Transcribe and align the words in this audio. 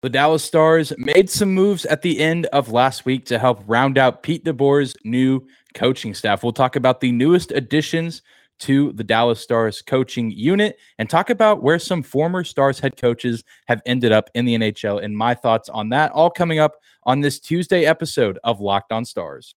The 0.00 0.08
Dallas 0.08 0.44
Stars 0.44 0.92
made 0.96 1.28
some 1.28 1.52
moves 1.52 1.84
at 1.84 2.02
the 2.02 2.20
end 2.20 2.46
of 2.46 2.70
last 2.70 3.04
week 3.04 3.26
to 3.26 3.38
help 3.38 3.64
round 3.66 3.98
out 3.98 4.22
Pete 4.22 4.44
DeBoer's 4.44 4.94
new 5.02 5.44
coaching 5.74 6.14
staff. 6.14 6.44
We'll 6.44 6.52
talk 6.52 6.76
about 6.76 7.00
the 7.00 7.10
newest 7.10 7.50
additions 7.50 8.22
to 8.60 8.92
the 8.92 9.02
Dallas 9.02 9.40
Stars 9.40 9.82
coaching 9.82 10.30
unit 10.30 10.78
and 11.00 11.10
talk 11.10 11.30
about 11.30 11.64
where 11.64 11.80
some 11.80 12.04
former 12.04 12.44
Stars 12.44 12.78
head 12.78 12.96
coaches 12.96 13.42
have 13.66 13.82
ended 13.86 14.12
up 14.12 14.30
in 14.36 14.44
the 14.44 14.56
NHL 14.56 15.02
and 15.02 15.18
my 15.18 15.34
thoughts 15.34 15.68
on 15.68 15.88
that 15.88 16.12
all 16.12 16.30
coming 16.30 16.60
up 16.60 16.76
on 17.02 17.20
this 17.20 17.40
Tuesday 17.40 17.84
episode 17.84 18.38
of 18.44 18.60
Locked 18.60 18.92
On 18.92 19.04
Stars. 19.04 19.56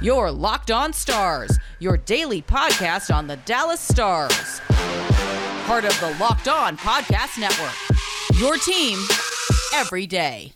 Your 0.00 0.30
Locked 0.30 0.70
On 0.70 0.92
Stars, 0.92 1.58
your 1.80 1.96
daily 1.96 2.40
podcast 2.40 3.12
on 3.12 3.26
the 3.26 3.36
Dallas 3.38 3.80
Stars. 3.80 4.60
Part 5.66 5.84
of 5.84 5.98
the 5.98 6.16
Locked 6.20 6.46
On 6.46 6.76
Podcast 6.76 7.40
Network. 7.40 7.95
Your 8.38 8.58
team 8.58 8.98
every 9.72 10.06
day. 10.06 10.52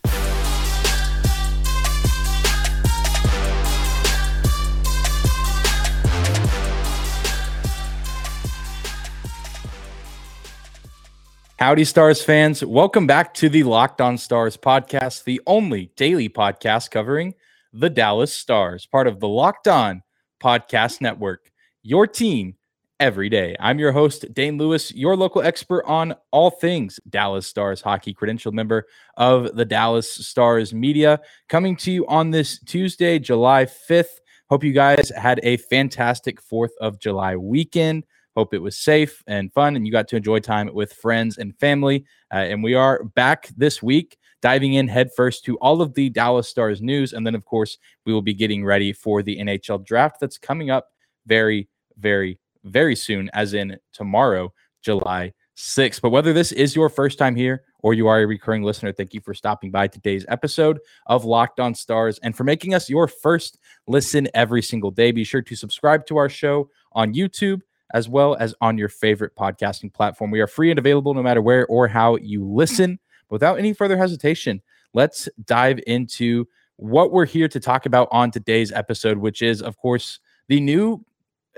Howdy, 11.59 11.84
Stars 11.84 12.23
fans. 12.23 12.62
Welcome 12.62 13.06
back 13.06 13.33
to 13.34 13.48
the 13.48 13.62
Locked 13.62 14.03
On 14.03 14.19
Stars 14.19 14.59
podcast, 14.59 15.25
the 15.25 15.41
only 15.47 15.91
daily 15.97 16.28
podcast 16.28 16.91
covering 16.91 17.33
the 17.73 17.89
Dallas 17.89 18.34
Stars, 18.34 18.84
part 18.84 19.06
of 19.06 19.20
the 19.20 19.28
Locked 19.28 19.69
On 19.69 20.03
Podcast 20.42 21.01
Network. 21.01 21.51
Your 21.83 22.06
team 22.06 22.56
every 23.01 23.31
day. 23.31 23.57
I'm 23.59 23.79
your 23.79 23.93
host, 23.93 24.27
Dane 24.35 24.59
Lewis, 24.59 24.95
your 24.95 25.17
local 25.17 25.41
expert 25.41 25.85
on 25.87 26.15
all 26.31 26.51
things 26.51 27.01
Dallas 27.09 27.47
Stars 27.47 27.81
hockey, 27.81 28.13
credentialed 28.13 28.53
member 28.53 28.87
of 29.17 29.57
the 29.57 29.65
Dallas 29.65 30.13
Stars 30.13 30.75
media, 30.75 31.19
coming 31.49 31.75
to 31.77 31.91
you 31.91 32.07
on 32.07 32.31
this 32.31 32.61
Tuesday, 32.61 33.19
July 33.19 33.65
5th. 33.65 34.20
Hope 34.51 34.62
you 34.62 34.73
guys 34.73 35.11
had 35.17 35.41
a 35.42 35.57
fantastic 35.57 36.41
4th 36.42 36.77
of 36.81 37.01
July 37.01 37.37
weekend. 37.37 38.05
Hope 38.37 38.53
it 38.53 38.59
was 38.59 38.77
safe 38.77 39.25
and 39.27 39.53
fun 39.53 39.77
and 39.77 39.87
you 39.87 39.92
got 39.92 40.07
to 40.09 40.17
enjoy 40.17 40.39
time 40.39 40.73
with 40.73 40.92
friends 40.92 41.39
and 41.39 41.59
family. 41.59 42.05
Uh, 42.33 42.37
and 42.37 42.62
we 42.62 42.75
are 42.75 43.03
back 43.03 43.48
this 43.57 43.83
week 43.83 44.19
diving 44.42 44.75
in 44.75 44.89
headfirst 44.89 45.45
to 45.45 45.57
all 45.59 45.83
of 45.83 45.95
the 45.95 46.11
Dallas 46.11 46.48
Stars 46.48 46.81
news. 46.83 47.12
And 47.12 47.27
then, 47.27 47.35
of 47.35 47.45
course, 47.45 47.79
we 48.05 48.12
will 48.12 48.23
be 48.23 48.35
getting 48.35 48.64
ready 48.64 48.92
for 48.92 49.23
the 49.23 49.39
NHL 49.39 49.85
draft 49.85 50.19
that's 50.20 50.39
coming 50.39 50.70
up 50.70 50.89
very, 51.27 51.69
very 51.98 52.39
very 52.64 52.97
soon, 52.97 53.30
as 53.33 53.55
in 53.55 53.78
tomorrow, 53.92 54.53
July 54.83 55.33
6th. 55.56 56.00
But 56.00 56.11
whether 56.11 56.33
this 56.33 56.53
is 56.53 56.75
your 56.75 56.89
first 56.89 57.19
time 57.19 57.36
here 57.36 57.62
or 57.80 57.94
you 57.94 58.06
are 58.06 58.20
a 58.20 58.27
recurring 58.27 58.62
listener, 58.62 58.92
thank 58.92 59.14
you 59.14 59.20
for 59.20 59.34
stopping 59.34 59.70
by 59.70 59.89
today's 59.89 60.25
episode 60.28 60.78
of 61.06 61.25
Locked 61.25 61.61
On 61.61 61.75
Stars 61.75 62.19
and 62.22 62.36
for 62.36 62.44
making 62.44 62.75
us 62.75 62.89
your 62.89 63.08
first 63.08 63.58
listen 63.86 64.28
every 64.34 64.62
single 64.62 64.91
day. 64.91 65.12
Be 65.12 65.25
sure 65.25 65.42
to 65.42 65.56
subscribe 65.56 66.06
to 66.06 66.17
our 66.17 66.28
show 66.28 66.70
on 66.92 67.14
YouTube 67.14 67.61
as 67.92 68.08
well 68.08 68.36
as 68.36 68.55
on 68.61 68.78
your 68.78 68.89
favorite 68.89 69.34
podcasting 69.34 69.92
platform. 69.92 70.30
We 70.30 70.41
are 70.41 70.47
free 70.47 70.70
and 70.70 70.78
available 70.78 71.14
no 71.14 71.22
matter 71.22 71.42
where 71.42 71.67
or 71.67 71.89
how 71.89 72.17
you 72.17 72.45
listen. 72.45 72.98
Without 73.28 73.58
any 73.58 73.72
further 73.72 73.97
hesitation, 73.97 74.62
let's 74.95 75.28
dive 75.45 75.80
into 75.86 76.47
what 76.77 77.12
we're 77.12 77.27
here 77.27 77.48
to 77.48 77.61
talk 77.61 77.86
about 77.86 78.08
on 78.11 78.30
today's 78.30 78.72
episode, 78.72 79.19
which 79.19 79.42
is, 79.42 79.61
of 79.61 79.77
course, 79.77 80.19
the 80.48 80.61
new 80.61 81.05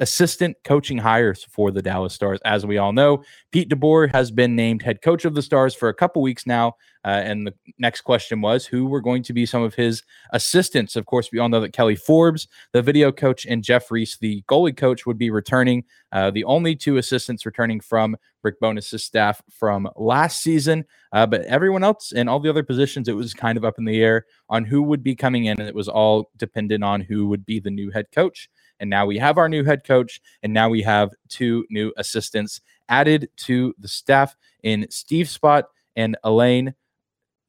assistant 0.00 0.56
coaching 0.64 0.98
hires 0.98 1.44
for 1.44 1.70
the 1.70 1.82
Dallas 1.82 2.14
Stars. 2.14 2.40
As 2.44 2.64
we 2.64 2.78
all 2.78 2.92
know, 2.92 3.22
Pete 3.50 3.68
DeBoer 3.68 4.10
has 4.12 4.30
been 4.30 4.56
named 4.56 4.82
head 4.82 5.02
coach 5.02 5.24
of 5.24 5.34
the 5.34 5.42
Stars 5.42 5.74
for 5.74 5.88
a 5.88 5.94
couple 5.94 6.22
weeks 6.22 6.46
now. 6.46 6.74
Uh, 7.04 7.20
and 7.24 7.46
the 7.46 7.54
next 7.78 8.02
question 8.02 8.40
was 8.40 8.64
who 8.64 8.86
were 8.86 9.00
going 9.00 9.22
to 9.24 9.32
be 9.32 9.44
some 9.44 9.62
of 9.62 9.74
his 9.74 10.02
assistants. 10.32 10.94
Of 10.94 11.06
course, 11.06 11.30
we 11.32 11.40
all 11.40 11.48
know 11.48 11.60
that 11.60 11.72
Kelly 11.72 11.96
Forbes, 11.96 12.46
the 12.72 12.80
video 12.80 13.10
coach, 13.10 13.44
and 13.44 13.64
Jeff 13.64 13.90
Reese, 13.90 14.16
the 14.18 14.42
goalie 14.48 14.76
coach, 14.76 15.04
would 15.04 15.18
be 15.18 15.30
returning. 15.30 15.84
Uh, 16.12 16.30
the 16.30 16.44
only 16.44 16.76
two 16.76 16.98
assistants 16.98 17.44
returning 17.44 17.80
from 17.80 18.16
Rick 18.44 18.60
Bowness's 18.60 19.04
staff 19.04 19.42
from 19.50 19.88
last 19.96 20.42
season. 20.42 20.84
Uh, 21.12 21.26
but 21.26 21.42
everyone 21.42 21.82
else 21.84 22.12
in 22.12 22.28
all 22.28 22.40
the 22.40 22.50
other 22.50 22.62
positions, 22.62 23.08
it 23.08 23.16
was 23.16 23.34
kind 23.34 23.58
of 23.58 23.64
up 23.64 23.78
in 23.78 23.84
the 23.84 24.00
air 24.00 24.26
on 24.48 24.64
who 24.64 24.82
would 24.82 25.02
be 25.02 25.16
coming 25.16 25.46
in. 25.46 25.58
And 25.58 25.68
it 25.68 25.74
was 25.74 25.88
all 25.88 26.30
dependent 26.36 26.84
on 26.84 27.00
who 27.00 27.26
would 27.28 27.44
be 27.44 27.58
the 27.58 27.70
new 27.70 27.90
head 27.90 28.06
coach. 28.12 28.48
And 28.82 28.90
now 28.90 29.06
we 29.06 29.16
have 29.18 29.38
our 29.38 29.48
new 29.48 29.62
head 29.62 29.84
coach, 29.84 30.20
and 30.42 30.52
now 30.52 30.68
we 30.68 30.82
have 30.82 31.10
two 31.28 31.64
new 31.70 31.92
assistants 31.96 32.60
added 32.88 33.30
to 33.36 33.72
the 33.78 33.86
staff 33.86 34.36
in 34.64 34.88
Steve 34.90 35.26
Spott 35.26 35.64
and 35.94 36.16
Alain 36.24 36.74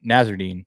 Nasreddine. 0.06 0.64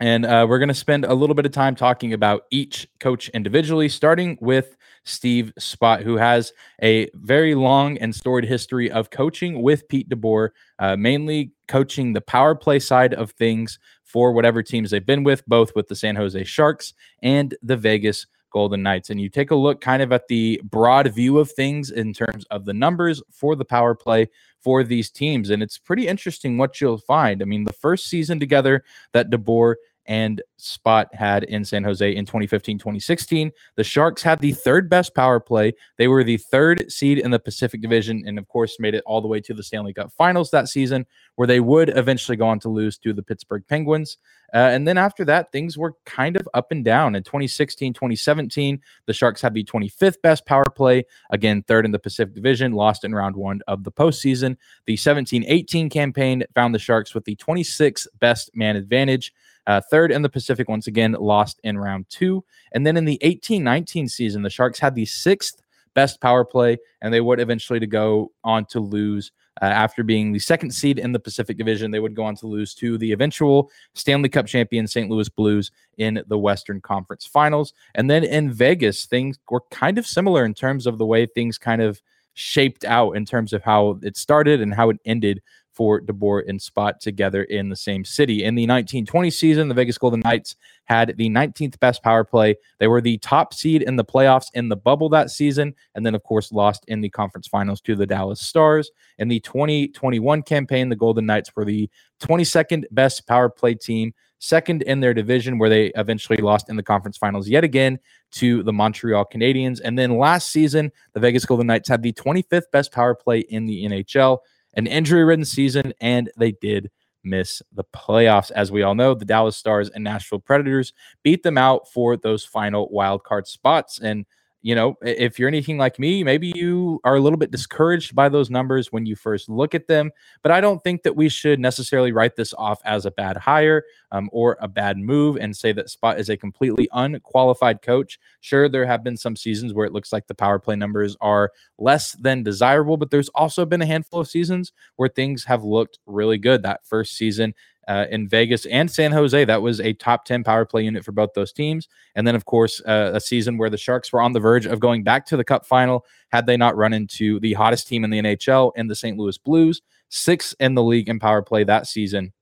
And 0.00 0.26
uh, 0.26 0.44
we're 0.48 0.58
going 0.58 0.68
to 0.68 0.74
spend 0.74 1.04
a 1.04 1.14
little 1.14 1.34
bit 1.34 1.46
of 1.46 1.52
time 1.52 1.76
talking 1.76 2.12
about 2.12 2.42
each 2.50 2.88
coach 2.98 3.28
individually, 3.28 3.88
starting 3.88 4.36
with 4.40 4.76
Steve 5.04 5.52
Spott, 5.58 6.02
who 6.02 6.16
has 6.16 6.52
a 6.82 7.08
very 7.14 7.54
long 7.54 7.96
and 7.98 8.14
storied 8.14 8.44
history 8.44 8.90
of 8.90 9.10
coaching 9.10 9.62
with 9.62 9.88
Pete 9.88 10.08
DeBoer, 10.08 10.50
uh, 10.80 10.96
mainly 10.96 11.52
coaching 11.68 12.12
the 12.12 12.20
power 12.20 12.56
play 12.56 12.80
side 12.80 13.14
of 13.14 13.30
things 13.30 13.78
for 14.02 14.32
whatever 14.32 14.64
teams 14.64 14.90
they've 14.90 15.06
been 15.06 15.22
with, 15.24 15.46
both 15.46 15.76
with 15.76 15.86
the 15.86 15.96
San 15.96 16.16
Jose 16.16 16.42
Sharks 16.42 16.92
and 17.22 17.54
the 17.62 17.76
Vegas 17.76 18.26
Golden 18.56 18.82
Knights. 18.82 19.10
And 19.10 19.20
you 19.20 19.28
take 19.28 19.50
a 19.50 19.54
look 19.54 19.82
kind 19.82 20.00
of 20.00 20.12
at 20.12 20.28
the 20.28 20.58
broad 20.64 21.12
view 21.12 21.38
of 21.38 21.52
things 21.52 21.90
in 21.90 22.14
terms 22.14 22.46
of 22.46 22.64
the 22.64 22.72
numbers 22.72 23.22
for 23.30 23.54
the 23.54 23.66
power 23.66 23.94
play 23.94 24.30
for 24.62 24.82
these 24.82 25.10
teams. 25.10 25.50
And 25.50 25.62
it's 25.62 25.76
pretty 25.76 26.08
interesting 26.08 26.56
what 26.56 26.80
you'll 26.80 26.96
find. 26.96 27.42
I 27.42 27.44
mean, 27.44 27.64
the 27.64 27.74
first 27.74 28.06
season 28.06 28.40
together 28.40 28.82
that 29.12 29.28
DeBoer 29.28 29.74
and 30.06 30.40
Spott 30.58 31.12
had 31.12 31.44
in 31.44 31.66
San 31.66 31.84
Jose 31.84 32.16
in 32.16 32.24
2015 32.24 32.78
2016. 32.78 33.52
The 33.74 33.84
Sharks 33.84 34.22
had 34.22 34.40
the 34.40 34.52
third 34.52 34.88
best 34.88 35.14
power 35.14 35.38
play. 35.38 35.74
They 35.98 36.08
were 36.08 36.24
the 36.24 36.38
third 36.38 36.90
seed 36.90 37.18
in 37.18 37.30
the 37.30 37.38
Pacific 37.38 37.82
Division 37.82 38.24
and, 38.26 38.38
of 38.38 38.48
course, 38.48 38.78
made 38.80 38.94
it 38.94 39.04
all 39.04 39.20
the 39.20 39.28
way 39.28 39.40
to 39.40 39.52
the 39.52 39.62
Stanley 39.62 39.92
Cup 39.92 40.12
finals 40.12 40.50
that 40.52 40.68
season, 40.68 41.04
where 41.34 41.46
they 41.46 41.60
would 41.60 41.90
eventually 41.90 42.36
go 42.36 42.46
on 42.46 42.60
to 42.60 42.70
lose 42.70 42.96
to 42.98 43.12
the 43.12 43.22
Pittsburgh 43.22 43.64
Penguins. 43.68 44.16
Uh, 44.54 44.58
and 44.58 44.86
then 44.86 44.98
after 44.98 45.24
that, 45.24 45.52
things 45.52 45.76
were 45.76 45.94
kind 46.04 46.36
of 46.36 46.48
up 46.54 46.72
and 46.72 46.84
down. 46.84 47.14
In 47.14 47.22
2016 47.22 47.92
2017, 47.92 48.80
the 49.06 49.12
Sharks 49.12 49.42
had 49.42 49.54
the 49.54 49.64
25th 49.64 50.20
best 50.22 50.46
power 50.46 50.64
play, 50.74 51.04
again, 51.30 51.62
third 51.62 51.84
in 51.84 51.90
the 51.90 51.98
Pacific 51.98 52.34
Division, 52.34 52.72
lost 52.72 53.04
in 53.04 53.14
round 53.14 53.36
one 53.36 53.60
of 53.66 53.84
the 53.84 53.92
postseason. 53.92 54.56
The 54.86 54.96
17 54.96 55.44
18 55.46 55.90
campaign 55.90 56.44
found 56.54 56.74
the 56.74 56.78
Sharks 56.78 57.14
with 57.14 57.24
the 57.24 57.36
26th 57.36 58.06
best 58.20 58.50
man 58.54 58.76
advantage. 58.76 59.32
Uh, 59.66 59.80
third 59.90 60.12
in 60.12 60.22
the 60.22 60.28
Pacific, 60.28 60.68
once 60.68 60.86
again, 60.86 61.12
lost 61.18 61.60
in 61.64 61.76
round 61.76 62.06
two. 62.08 62.44
And 62.72 62.86
then 62.86 62.96
in 62.96 63.04
the 63.04 63.18
18 63.22 63.64
19 63.64 64.08
season, 64.08 64.42
the 64.42 64.50
Sharks 64.50 64.78
had 64.78 64.94
the 64.94 65.06
sixth 65.06 65.60
best 65.94 66.20
power 66.20 66.44
play, 66.44 66.78
and 67.02 67.12
they 67.12 67.20
would 67.20 67.40
eventually 67.40 67.80
to 67.80 67.86
go 67.86 68.32
on 68.44 68.66
to 68.66 68.80
lose. 68.80 69.32
Uh, 69.62 69.66
after 69.66 70.02
being 70.02 70.32
the 70.32 70.38
second 70.38 70.70
seed 70.70 70.98
in 70.98 71.12
the 71.12 71.18
Pacific 71.18 71.56
Division, 71.56 71.90
they 71.90 72.00
would 72.00 72.14
go 72.14 72.24
on 72.24 72.36
to 72.36 72.46
lose 72.46 72.74
to 72.74 72.98
the 72.98 73.12
eventual 73.12 73.70
Stanley 73.94 74.28
Cup 74.28 74.46
champion 74.46 74.86
St. 74.86 75.08
Louis 75.08 75.28
Blues 75.28 75.70
in 75.98 76.22
the 76.26 76.38
Western 76.38 76.80
Conference 76.80 77.26
Finals. 77.26 77.72
And 77.94 78.10
then 78.10 78.22
in 78.24 78.52
Vegas, 78.52 79.06
things 79.06 79.38
were 79.50 79.62
kind 79.70 79.98
of 79.98 80.06
similar 80.06 80.44
in 80.44 80.54
terms 80.54 80.86
of 80.86 80.98
the 80.98 81.06
way 81.06 81.26
things 81.26 81.56
kind 81.56 81.80
of 81.80 82.02
shaped 82.34 82.84
out 82.84 83.12
in 83.12 83.24
terms 83.24 83.54
of 83.54 83.62
how 83.62 83.98
it 84.02 84.16
started 84.16 84.60
and 84.60 84.74
how 84.74 84.90
it 84.90 84.98
ended 85.06 85.42
for 85.76 86.00
DeBoer 86.00 86.48
and 86.48 86.58
Spott 86.58 87.00
together 87.00 87.44
in 87.44 87.68
the 87.68 87.76
same 87.76 88.02
city. 88.02 88.42
In 88.42 88.54
the 88.54 88.62
1920 88.62 89.30
season, 89.30 89.68
the 89.68 89.74
Vegas 89.74 89.98
Golden 89.98 90.20
Knights 90.20 90.56
had 90.84 91.14
the 91.18 91.28
19th 91.28 91.78
best 91.78 92.02
power 92.02 92.24
play. 92.24 92.56
They 92.78 92.86
were 92.86 93.02
the 93.02 93.18
top 93.18 93.52
seed 93.52 93.82
in 93.82 93.96
the 93.96 94.04
playoffs 94.04 94.46
in 94.54 94.70
the 94.70 94.76
bubble 94.76 95.10
that 95.10 95.30
season, 95.30 95.74
and 95.94 96.06
then, 96.06 96.14
of 96.14 96.22
course, 96.22 96.50
lost 96.50 96.84
in 96.88 97.02
the 97.02 97.10
conference 97.10 97.46
finals 97.46 97.82
to 97.82 97.94
the 97.94 98.06
Dallas 98.06 98.40
Stars. 98.40 98.90
In 99.18 99.28
the 99.28 99.40
2021 99.40 100.42
campaign, 100.42 100.88
the 100.88 100.96
Golden 100.96 101.26
Knights 101.26 101.54
were 101.54 101.66
the 101.66 101.90
22nd 102.20 102.84
best 102.92 103.26
power 103.26 103.50
play 103.50 103.74
team, 103.74 104.14
second 104.38 104.80
in 104.82 105.00
their 105.00 105.12
division, 105.12 105.58
where 105.58 105.68
they 105.68 105.92
eventually 105.96 106.38
lost 106.38 106.70
in 106.70 106.76
the 106.76 106.82
conference 106.82 107.18
finals 107.18 107.48
yet 107.48 107.64
again 107.64 107.98
to 108.32 108.62
the 108.62 108.72
Montreal 108.72 109.26
Canadiens. 109.26 109.80
And 109.84 109.98
then 109.98 110.16
last 110.16 110.50
season, 110.50 110.90
the 111.12 111.20
Vegas 111.20 111.44
Golden 111.44 111.66
Knights 111.66 111.88
had 111.88 112.02
the 112.02 112.12
25th 112.14 112.70
best 112.72 112.92
power 112.92 113.14
play 113.14 113.40
in 113.40 113.66
the 113.66 113.84
NHL 113.84 114.38
an 114.76 114.86
injury 114.86 115.24
ridden 115.24 115.44
season, 115.44 115.92
and 116.00 116.30
they 116.38 116.52
did 116.52 116.90
miss 117.24 117.60
the 117.72 117.84
playoffs. 117.94 118.50
As 118.52 118.70
we 118.70 118.82
all 118.82 118.94
know, 118.94 119.14
the 119.14 119.24
Dallas 119.24 119.56
Stars 119.56 119.90
and 119.90 120.04
Nashville 120.04 120.38
Predators 120.38 120.92
beat 121.22 121.42
them 121.42 121.58
out 121.58 121.88
for 121.88 122.16
those 122.16 122.44
final 122.44 122.88
wild 122.90 123.24
card 123.24 123.46
spots. 123.46 123.98
And 123.98 124.26
you 124.62 124.74
know, 124.74 124.96
if 125.02 125.38
you're 125.38 125.48
anything 125.48 125.78
like 125.78 125.98
me, 125.98 126.24
maybe 126.24 126.52
you 126.54 127.00
are 127.04 127.14
a 127.14 127.20
little 127.20 127.38
bit 127.38 127.50
discouraged 127.50 128.14
by 128.14 128.28
those 128.28 128.50
numbers 128.50 128.90
when 128.90 129.06
you 129.06 129.14
first 129.14 129.48
look 129.48 129.74
at 129.74 129.86
them. 129.86 130.10
But 130.42 130.52
I 130.52 130.60
don't 130.60 130.82
think 130.82 131.04
that 131.04 131.14
we 131.14 131.28
should 131.28 131.60
necessarily 131.60 132.10
write 132.10 132.34
this 132.36 132.52
off 132.54 132.80
as 132.84 133.06
a 133.06 133.10
bad 133.12 133.36
hire 133.36 133.84
um, 134.10 134.28
or 134.32 134.56
a 134.60 134.66
bad 134.66 134.98
move 134.98 135.36
and 135.36 135.56
say 135.56 135.72
that 135.72 135.86
Spott 135.86 136.18
is 136.18 136.28
a 136.30 136.36
completely 136.36 136.88
unqualified 136.92 137.82
coach. 137.82 138.18
Sure, 138.40 138.68
there 138.68 138.86
have 138.86 139.04
been 139.04 139.16
some 139.16 139.36
seasons 139.36 139.72
where 139.72 139.86
it 139.86 139.92
looks 139.92 140.12
like 140.12 140.26
the 140.26 140.34
power 140.34 140.58
play 140.58 140.74
numbers 140.74 141.16
are 141.20 141.52
less 141.78 142.12
than 142.12 142.42
desirable, 142.42 142.96
but 142.96 143.10
there's 143.10 143.28
also 143.30 143.64
been 143.64 143.82
a 143.82 143.86
handful 143.86 144.20
of 144.20 144.28
seasons 144.28 144.72
where 144.96 145.08
things 145.08 145.44
have 145.44 145.62
looked 145.62 145.98
really 146.06 146.38
good. 146.38 146.62
That 146.62 146.84
first 146.84 147.16
season 147.16 147.54
uh, 147.86 148.06
in 148.10 148.28
Vegas 148.28 148.66
and 148.66 148.90
San 148.90 149.12
Jose. 149.12 149.44
That 149.44 149.62
was 149.62 149.80
a 149.80 149.92
top 149.94 150.24
10 150.24 150.44
power 150.44 150.64
play 150.64 150.82
unit 150.82 151.04
for 151.04 151.12
both 151.12 151.34
those 151.34 151.52
teams. 151.52 151.88
And 152.14 152.26
then, 152.26 152.34
of 152.34 152.44
course, 152.44 152.80
uh, 152.86 153.12
a 153.14 153.20
season 153.20 153.58
where 153.58 153.70
the 153.70 153.78
Sharks 153.78 154.12
were 154.12 154.20
on 154.20 154.32
the 154.32 154.40
verge 154.40 154.66
of 154.66 154.80
going 154.80 155.02
back 155.02 155.26
to 155.26 155.36
the 155.36 155.44
cup 155.44 155.66
final 155.66 156.04
had 156.30 156.46
they 156.46 156.56
not 156.56 156.76
run 156.76 156.92
into 156.92 157.40
the 157.40 157.54
hottest 157.54 157.86
team 157.88 158.04
in 158.04 158.10
the 158.10 158.20
NHL 158.20 158.72
in 158.76 158.88
the 158.88 158.96
St. 158.96 159.16
Louis 159.16 159.38
Blues, 159.38 159.82
six 160.08 160.54
in 160.60 160.74
the 160.74 160.82
league 160.82 161.08
in 161.08 161.18
power 161.18 161.42
play 161.42 161.64
that 161.64 161.86
season. 161.86 162.32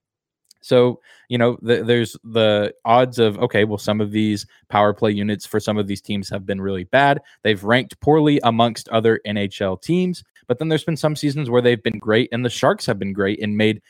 So, 0.65 1.01
you 1.29 1.37
know, 1.37 1.59
the, 1.61 1.85
there's 1.85 2.17
the 2.25 2.73
odds 2.87 3.19
of, 3.19 3.37
okay, 3.39 3.65
well, 3.65 3.77
some 3.77 4.01
of 4.01 4.13
these 4.13 4.47
power 4.71 4.95
play 4.95 5.11
units 5.11 5.45
for 5.45 5.61
some 5.61 5.77
of 5.77 5.87
these 5.87 6.01
teams 6.01 6.31
have 6.31 6.47
been 6.47 6.59
really 6.59 6.85
bad. 6.85 7.21
They've 7.43 7.63
ranked 7.63 8.01
poorly 8.01 8.41
amongst 8.43 8.89
other 8.89 9.21
NHL 9.27 9.83
teams. 9.83 10.25
But 10.47 10.59
then 10.59 10.69
there's 10.69 10.85
been 10.85 10.97
some 10.97 11.17
seasons 11.17 11.51
where 11.51 11.63
they've 11.63 11.83
been 11.83 11.99
great, 11.99 12.29
and 12.33 12.45
the 12.45 12.51
Sharks 12.51 12.87
have 12.87 12.99
been 12.99 13.13
great 13.13 13.43
and 13.43 13.57
made 13.57 13.83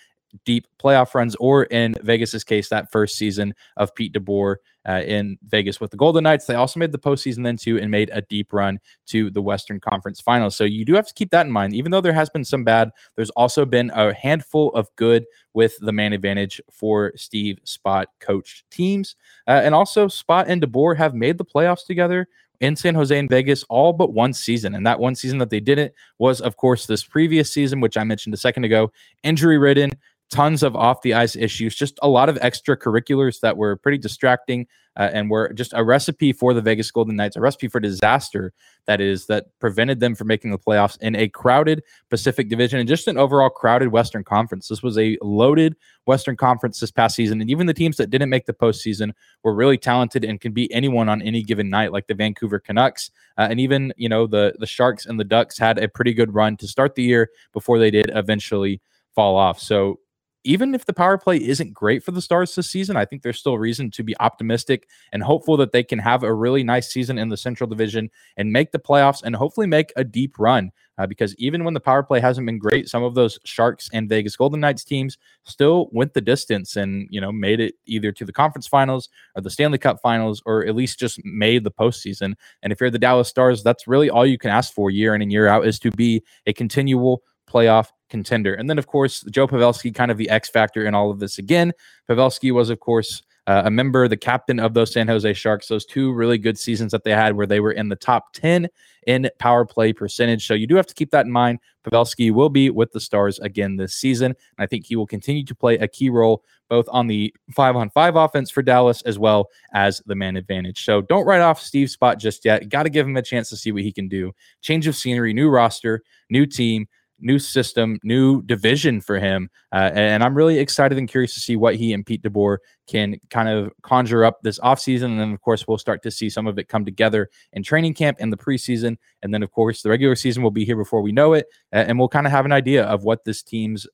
deep 0.45 0.67
playoff 0.83 1.15
runs, 1.15 1.35
or 1.37 1.65
in 1.65 1.95
Vegas's 2.03 2.45
case, 2.45 2.69
that 2.69 2.91
first 2.91 3.17
season 3.17 3.55
of 3.77 3.95
Pete 3.95 4.13
DeBoer 4.13 4.57
uh, 4.89 5.03
in 5.07 5.39
Vegas 5.47 5.81
with 5.81 5.91
the 5.91 5.97
Golden 5.97 6.25
Knights. 6.25 6.47
They 6.47 6.55
also 6.55 6.79
made 6.79 6.93
the 6.93 6.99
postseason 6.99 7.43
then 7.43 7.57
too 7.57 7.79
and 7.79 7.91
made 7.91 8.11
a 8.13 8.23
deep 8.23 8.53
run 8.53 8.79
to 9.07 9.31
the 9.31 9.43
Western 9.43 9.81
Conference 9.81 10.21
Finals. 10.21 10.57
So 10.57 10.65
you 10.65 10.85
do 10.85 10.95
have 10.95 11.07
to 11.07 11.15
keep 11.15 11.31
that 11.31 11.47
in 11.47 11.53
mind. 11.53 11.75
Even 11.75 11.91
though 11.91 12.01
there 12.01 12.13
has 12.13 12.31
been 12.31 12.45
some 12.45 12.65
bad, 12.65 12.91
there's 13.17 13.31
also 13.31 13.65
been 13.65 13.91
a 13.95 14.13
handful 14.15 14.73
of 14.73 14.95
good 14.97 15.25
with 15.55 15.79
the 15.81 15.93
man 15.93 16.13
advantage 16.13 16.61
for 16.71 17.13
Steve 17.17 17.59
Spott 17.65 18.07
coached 18.21 18.65
teams. 18.71 19.17
Uh, 19.47 19.61
and 19.65 19.75
also, 19.75 20.07
Spott 20.07 20.47
and 20.49 20.63
DeBoer 20.63 20.97
have 20.97 21.15
made 21.15 21.39
the 21.39 21.45
playoffs 21.45 21.87
together 21.87 22.29
in 22.61 22.77
San 22.77 22.95
Jose 22.95 23.17
and 23.17 23.29
Vegas 23.29 23.65
all 23.65 23.93
but 23.93 24.13
one 24.13 24.33
season. 24.33 24.75
And 24.75 24.87
that 24.87 25.01
one 25.01 25.15
season 25.15 25.39
that 25.39 25.51
they 25.51 25.61
didn't 25.61 25.93
was, 26.19 26.41
of 26.41 26.57
course, 26.57 26.87
this 26.87 27.05
previous 27.05 27.53
season, 27.53 27.81
which 27.81 27.97
I 27.97 28.05
mentioned 28.05 28.35
a 28.35 28.39
second 28.39 28.65
ago, 28.65 28.93
injury 29.23 29.59
ridden 29.59 29.91
tons 30.35 30.65
of 30.65 30.75
off 30.75 31.01
the 31.03 31.15
ice 31.15 31.37
issues, 31.37 31.77
just 31.77 31.97
a 32.03 32.09
lot 32.09 32.29
of 32.29 32.35
extracurriculars 32.41 33.39
that 33.39 33.57
were 33.57 33.77
pretty 33.77 33.99
distracting 33.99 34.67
uh, 34.97 35.09
and 35.13 35.31
were 35.31 35.53
just 35.53 35.73
a 35.77 35.85
recipe 35.85 36.33
for 36.33 36.53
the 36.53 36.61
Vegas 36.61 36.91
Golden 36.91 37.15
Knights, 37.15 37.37
a 37.37 37.41
recipe 37.41 37.69
for 37.69 37.79
disaster 37.79 38.53
that 38.87 39.01
is 39.01 39.27
that 39.27 39.47
prevented 39.61 40.01
them 40.01 40.17
from 40.17 40.27
making 40.27 40.51
the 40.51 40.59
playoffs 40.59 41.01
in 41.01 41.15
a 41.15 41.29
crowded 41.29 41.85
Pacific 42.11 42.49
Division 42.49 42.81
and 42.81 42.89
just 42.89 43.07
an 43.07 43.17
overall 43.17 43.49
crowded 43.49 43.93
Western 43.93 44.25
Conference. 44.25 44.67
This 44.67 44.83
was 44.83 44.99
a 44.99 45.17
loaded 45.23 45.77
Western 46.05 46.37
Conference 46.37 46.81
this 46.81 46.91
past 46.91 47.15
season, 47.15 47.41
and 47.41 47.49
even 47.49 47.69
the 47.69 47.73
teams 47.73 47.97
that 47.99 48.11
didn't 48.11 48.29
make 48.29 48.47
the 48.47 48.53
postseason 48.53 49.13
were 49.45 49.55
really 49.55 49.79
talented 49.79 50.25
and 50.25 50.41
can 50.41 50.53
beat 50.53 50.73
anyone 50.75 51.09
on 51.09 51.23
any 51.23 51.45
given 51.45 51.71
night, 51.71 51.93
like 51.93 52.09
the 52.09 52.15
Vancouver 52.15 52.59
Canucks, 52.59 53.13
uh, 53.39 53.47
and 53.49 53.61
even 53.61 53.93
you 53.97 54.09
know 54.09 54.27
the 54.27 54.55
the 54.59 54.67
Sharks 54.67 55.07
and 55.07 55.19
the 55.19 55.25
Ducks 55.25 55.59
had 55.59 55.79
a 55.79 55.87
pretty 55.87 56.13
good 56.13 56.35
run 56.35 56.57
to 56.57 56.67
start 56.67 56.97
the 56.97 57.05
year 57.05 57.31
before 57.53 57.79
they 57.79 57.93
did 57.93 58.11
eventually 58.13 58.81
fall 59.15 59.37
off. 59.37 59.61
So 59.61 60.01
even 60.45 60.75
if 60.75 60.85
the 60.85 60.93
power 60.93 61.17
play 61.17 61.39
isn't 61.39 61.73
great 61.73 62.05
for 62.05 62.11
the 62.13 62.21
Stars 62.21 62.55
this 62.55 62.71
season, 62.71 62.97
I 62.97 63.07
think 63.07 63.23
there's 63.23 63.39
still 63.39 63.59
reason 63.59 63.91
to 63.93 64.03
be 64.03 64.15
optimistic 64.21 64.89
and 65.11 65.23
hopeful 65.23 65.57
that 65.57 65.73
they 65.73 65.83
can 65.83 65.99
have 65.99 66.23
a 66.23 66.33
really 66.33 66.63
nice 66.63 66.93
season 66.93 67.19
in 67.19 67.31
the 67.31 67.37
Central 67.37 67.69
Division 67.69 68.11
and 68.37 68.53
make 68.53 68.71
the 68.71 68.79
playoffs 68.79 69.23
and 69.23 69.35
hopefully 69.35 69.67
make 69.67 69.93
a 69.97 70.05
deep 70.05 70.39
run. 70.39 70.71
Uh, 70.97 71.07
because 71.07 71.35
even 71.37 71.65
when 71.65 71.75
the 71.75 71.81
power 71.81 72.05
play 72.05 72.21
hasn't 72.21 72.47
been 72.47 72.59
great, 72.59 72.89
some 72.89 73.03
of 73.03 73.15
those 73.15 73.39
Sharks 73.45 73.91
and 73.93 74.09
Vegas 74.09 74.37
Golden 74.37 74.61
Knights 74.61 74.85
teams 74.85 75.19
still 75.43 75.89
went 75.91 76.15
the 76.15 76.21
distance 76.21 76.77
and 76.77 77.09
you 77.11 77.21
know 77.21 77.33
made 77.33 77.59
it 77.59 77.75
either 77.87 78.13
to 78.13 78.25
the 78.25 78.33
conference 78.33 78.69
finals 78.69 79.09
or 79.35 79.43
the 79.43 79.51
Stanley 79.51 79.79
Cup 79.79 80.01
finals, 80.01 80.41
or 80.47 80.65
at 80.65 80.77
least 80.77 81.01
just 81.01 81.19
made 81.25 81.65
the 81.65 81.71
postseason. 81.73 82.35
And 82.63 82.73
if 82.73 82.81
you're 82.81 82.91
the 82.91 82.99
Dallas 82.99 83.29
Stars, 83.29 83.65
that's 83.65 83.89
really 83.89 84.09
all 84.09 84.25
you 84.25 84.39
can 84.39 84.51
ask 84.51 84.73
for 84.73 84.91
year 84.91 85.17
in 85.17 85.23
and 85.23 85.33
year 85.33 85.49
out 85.49 85.67
is 85.67 85.81
to 85.81 85.91
be 85.91 86.23
a 86.47 86.53
continual 86.53 87.23
playoff 87.55 87.89
contender. 88.11 88.55
And 88.55 88.69
then, 88.69 88.79
of 88.79 88.87
course, 88.87 89.23
Joe 89.31 89.47
Pavelski, 89.47 89.95
kind 89.95 90.11
of 90.11 90.19
the 90.19 90.29
X 90.29 90.49
factor 90.49 90.85
in 90.87 90.95
all 90.95 91.11
of 91.11 91.21
this 91.21 91.39
again. 91.39 91.73
Pavelski 92.09 92.53
was, 92.53 92.71
of 92.71 92.81
course, 92.81 93.23
uh, 93.47 93.63
a 93.67 93.71
member, 93.71 94.09
the 94.09 94.17
captain 94.17 94.59
of 94.59 94.73
those 94.73 94.93
San 94.93 95.07
Jose 95.07 95.35
Sharks, 95.35 95.69
those 95.69 95.85
two 95.85 96.13
really 96.13 96.39
good 96.39 96.59
seasons 96.59 96.93
that 96.93 97.05
they 97.05 97.11
had 97.11 97.37
where 97.37 97.47
they 97.47 97.61
were 97.61 97.73
in 97.73 97.89
the 97.89 97.97
top 97.97 98.33
10 98.33 98.69
in 99.07 99.29
power 99.39 99.67
play 99.67 99.93
percentage. 99.93 100.47
So 100.47 100.55
you 100.55 100.67
do 100.67 100.77
have 100.77 100.87
to 100.87 100.95
keep 100.95 101.11
that 101.11 101.27
in 101.27 101.33
mind. 101.33 101.59
Pavelski 101.85 102.33
will 102.33 102.49
be 102.49 102.71
with 102.71 102.93
the 102.93 103.01
Stars 103.01 103.39
again 103.41 103.77
this 103.77 103.95
season. 103.95 104.27
And 104.27 104.65
I 104.65 104.67
think 104.67 104.87
he 104.87 104.97
will 104.97 105.07
continue 105.07 105.45
to 105.45 105.55
play 105.55 105.77
a 105.77 105.87
key 105.87 106.09
role 106.09 106.43
both 106.71 106.87
on 106.89 107.07
the 107.07 107.35
five 107.55 107.77
on 107.77 107.91
five 107.91 108.17
offense 108.17 108.51
for 108.51 108.63
Dallas 108.63 109.03
as 109.03 109.19
well 109.19 109.49
as 109.75 110.01
the 110.07 110.15
man 110.15 110.37
advantage. 110.37 110.83
So 110.83 111.03
don't 111.03 111.27
write 111.27 111.43
off 111.43 111.61
Steve's 111.61 111.95
Spott 111.95 112.17
just 112.17 112.47
yet. 112.47 112.71
Got 112.71 112.85
to 112.85 112.91
give 112.91 113.07
him 113.07 113.17
a 113.19 113.23
chance 113.23 113.51
to 113.51 113.57
see 113.57 113.73
what 113.73 113.83
he 113.83 113.93
can 113.93 114.09
do. 114.09 114.33
Change 114.63 114.87
of 114.87 114.97
scenery, 114.97 115.35
new 115.35 115.51
roster, 115.51 116.03
new 116.31 116.47
team 116.47 116.87
new 117.21 117.39
system, 117.39 117.99
new 118.03 118.43
division 118.43 119.01
for 119.01 119.19
him. 119.19 119.49
Uh, 119.73 119.91
and 119.95 120.23
I'm 120.23 120.35
really 120.35 120.59
excited 120.59 120.99
and 120.99 121.09
curious 121.09 121.35
to 121.35 121.41
see 121.41 121.57
what 121.57 121.77
he 121.77 121.93
and 121.93 122.05
Pete 122.05 122.23
DeBoer 122.23 122.59
can 122.89 123.17
kind 123.31 123.49
of 123.49 123.73
conjure 123.83 124.25
up 124.25 124.43
this 124.43 124.59
offseason. 124.59 125.05
And 125.05 125.21
then, 125.21 125.33
of 125.33 125.41
course, 125.41 125.67
we'll 125.67 125.79
start 125.79 126.03
to 126.03 126.11
see 126.11 126.29
some 126.29 126.47
of 126.47 126.59
it 126.59 126.69
come 126.69 126.85
together 126.85 127.31
in 127.53 127.63
training 127.63 127.95
camp 127.95 128.19
in 128.21 128.31
the 128.31 128.37
preseason. 128.37 128.97
And 129.23 129.33
then, 129.33 129.43
of 129.43 129.51
course, 129.53 129.83
the 129.83 129.91
regular 129.91 130.17
season 130.17 130.43
will 130.43 130.51
be 130.51 130.65
here 130.65 130.77
before 130.77 131.03
we 131.03 131.13
know 131.13 131.33
it. 131.33 131.47
and 131.73 131.99
we'll 131.99 132.09
kind 132.09 132.27
of 132.27 132.33
have 132.33 132.45
an 132.45 132.53
idea 132.53 132.85
of 132.85 133.05
what 133.05 133.25
this 133.25 133.43
team's 133.43 133.87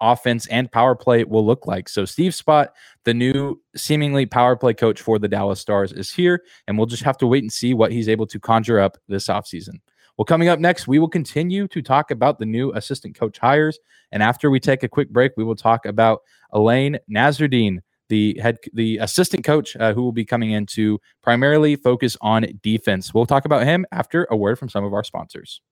offense 0.00 0.46
and 0.46 0.70
power 0.72 0.94
play 0.94 1.24
will 1.24 1.44
look 1.44 1.66
like. 1.66 1.88
So 1.88 2.04
Steve 2.04 2.32
Spott, 2.32 2.68
the 3.04 3.14
new 3.14 3.60
seemingly 3.76 4.26
power 4.26 4.56
play 4.56 4.74
coach 4.74 5.00
for 5.00 5.18
the 5.18 5.28
Dallas 5.28 5.60
Stars, 5.60 5.92
is 5.92 6.10
here, 6.10 6.42
and 6.66 6.76
we'll 6.76 6.86
just 6.86 7.02
have 7.02 7.18
to 7.18 7.26
wait 7.26 7.42
and 7.42 7.52
see 7.52 7.74
what 7.74 7.92
he's 7.92 8.08
able 8.08 8.26
to 8.28 8.40
conjure 8.40 8.80
up 8.80 8.96
this 9.08 9.28
offseason. 9.28 9.80
Well, 10.20 10.26
coming 10.26 10.48
up 10.48 10.60
next, 10.60 10.86
we 10.86 10.98
will 10.98 11.08
continue 11.08 11.66
to 11.68 11.80
talk 11.80 12.10
about 12.10 12.38
the 12.38 12.44
new 12.44 12.74
assistant 12.74 13.18
coach 13.18 13.38
hires. 13.38 13.78
And 14.12 14.22
after 14.22 14.50
we 14.50 14.60
take 14.60 14.82
a 14.82 14.88
quick 14.88 15.08
break, 15.08 15.32
we 15.34 15.44
will 15.44 15.56
talk 15.56 15.86
about 15.86 16.20
Alain 16.52 16.98
Nasreddine, 17.10 17.78
the 18.10 18.38
head, 18.38 18.58
the 18.74 18.98
assistant 18.98 19.44
coach 19.44 19.76
uh, 19.76 19.94
who 19.94 20.02
will 20.02 20.12
be 20.12 20.26
coming 20.26 20.50
in 20.50 20.66
to 20.66 21.00
primarily 21.22 21.74
focus 21.74 22.18
on 22.20 22.44
defense. 22.62 23.14
We'll 23.14 23.24
talk 23.24 23.46
about 23.46 23.64
him 23.64 23.86
after 23.92 24.28
a 24.30 24.36
word 24.36 24.58
from 24.58 24.68
some 24.68 24.84
of 24.84 24.92
our 24.92 25.04
sponsors. 25.04 25.62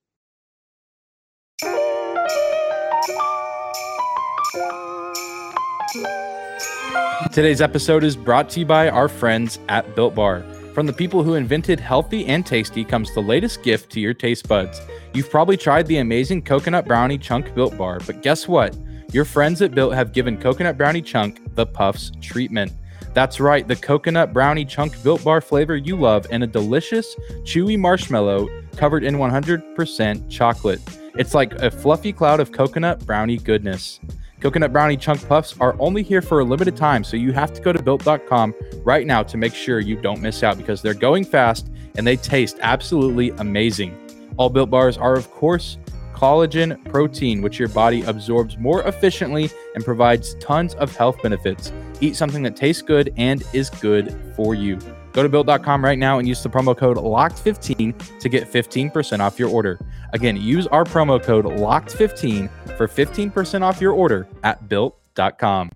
Today's 7.35 7.61
episode 7.61 8.03
is 8.03 8.17
brought 8.17 8.49
to 8.49 8.61
you 8.61 8.65
by 8.65 8.89
our 8.89 9.09
friends 9.09 9.59
at 9.69 9.95
Built 9.95 10.15
Bar. 10.15 10.43
From 10.79 10.87
the 10.87 10.93
people 10.93 11.25
who 11.25 11.35
invented 11.35 11.81
healthy 11.81 12.27
and 12.27 12.47
tasty 12.47 12.85
comes 12.85 13.13
the 13.13 13.21
latest 13.21 13.65
gift 13.65 13.91
to 13.91 14.01
your 14.01 14.15
taste 14.15 14.47
buds. 14.47 14.81
You've 15.13 15.29
probably 15.29 15.57
tried 15.57 15.89
the 15.89 15.99
amazing 15.99 16.43
coconut 16.43 16.87
brownie 16.87 17.19
chunk 17.19 17.53
built 17.53 17.77
bar, 17.77 17.99
but 18.07 18.23
guess 18.23 18.47
what? 18.47 18.79
Your 19.13 19.25
friends 19.25 19.61
at 19.61 19.75
Built 19.75 19.93
have 19.93 20.13
given 20.13 20.39
coconut 20.39 20.79
brownie 20.79 21.03
chunk 21.03 21.41
the 21.57 21.67
Puffs 21.67 22.13
treatment. 22.21 22.71
That's 23.13 23.41
right, 23.41 23.67
the 23.67 23.75
coconut 23.75 24.33
brownie 24.33 24.65
chunk 24.65 25.03
built 25.03 25.25
bar 25.25 25.41
flavor 25.41 25.75
you 25.75 25.97
love 25.97 26.29
and 26.31 26.45
a 26.45 26.47
delicious, 26.47 27.13
chewy 27.43 27.77
marshmallow 27.77 28.49
covered 28.77 29.03
in 29.03 29.17
100% 29.17 30.31
chocolate. 30.31 30.81
It's 31.17 31.35
like 31.35 31.55
a 31.55 31.73
fluffy 31.73 32.13
cloud 32.13 32.39
of 32.39 32.53
coconut 32.53 33.05
brownie 33.05 33.39
goodness. 33.39 33.99
Coconut 34.41 34.73
Brownie 34.73 34.97
Chunk 34.97 35.27
Puffs 35.27 35.57
are 35.59 35.75
only 35.81 36.03
here 36.03 36.23
for 36.23 36.41
a 36.41 36.45
limited 36.45 36.77
time, 36.77 37.03
so 37.03 37.17
you 37.17 37.33
have 37.33 37.53
to 37.55 37.61
go 37.61 37.73
to 37.73 37.83
built.com 37.83 38.55
right 38.85 39.07
now 39.07 39.23
to 39.25 39.37
make 39.37 39.53
sure 39.53 39.81
you 39.81 40.01
don't 40.01 40.23
miss 40.23 40.43
out 40.43 40.57
because 40.57 40.81
they're 40.81 40.95
going 40.95 41.25
fast 41.25 41.71
and 41.97 42.07
they 42.07 42.17
taste 42.17 42.57
absolutely 42.61 43.31
amazing. 43.39 43.99
All 44.37 44.49
built 44.49 44.71
bars 44.71 44.97
are, 44.97 45.17
of 45.17 45.29
course, 45.33 45.79
collagen 46.15 46.83
protein, 46.89 47.43
which 47.43 47.59
your 47.59 47.69
body 47.69 48.03
absorbs 48.03 48.59
more 48.59 48.83
efficiently 48.85 49.51
and 49.75 49.85
provides 49.85 50.35
tons 50.35 50.75
of 50.75 50.95
health 50.97 51.21
benefits. 51.23 51.73
Eat 52.01 52.15
something 52.15 52.43
that 52.45 52.55
tastes 52.55 52.83
good 52.83 53.13
and 53.17 53.43
is 53.53 53.71
good 53.71 54.17
for 54.37 54.55
you. 54.55 54.79
Go 55.13 55.23
to 55.23 55.29
built.com 55.29 55.85
right 55.85 55.99
now 55.99 56.19
and 56.19 56.29
use 56.29 56.43
the 56.43 56.49
promo 56.49 56.77
code 56.77 56.97
LOCKED15 56.97 58.21
to 58.21 58.29
get 58.29 58.51
15% 58.51 59.21
off 59.21 59.39
your 59.39 59.49
order. 59.49 59.79
Again, 60.13 60.37
use 60.37 60.67
our 60.69 60.85
promo 60.85 61.23
code 61.23 61.45
LOCKED15 61.45 62.77
for 62.77 62.87
15% 62.87 63.63
off 63.63 63.81
your 63.81 63.93
order 63.93 64.29
at 64.45 64.69
built.com. 64.69 65.71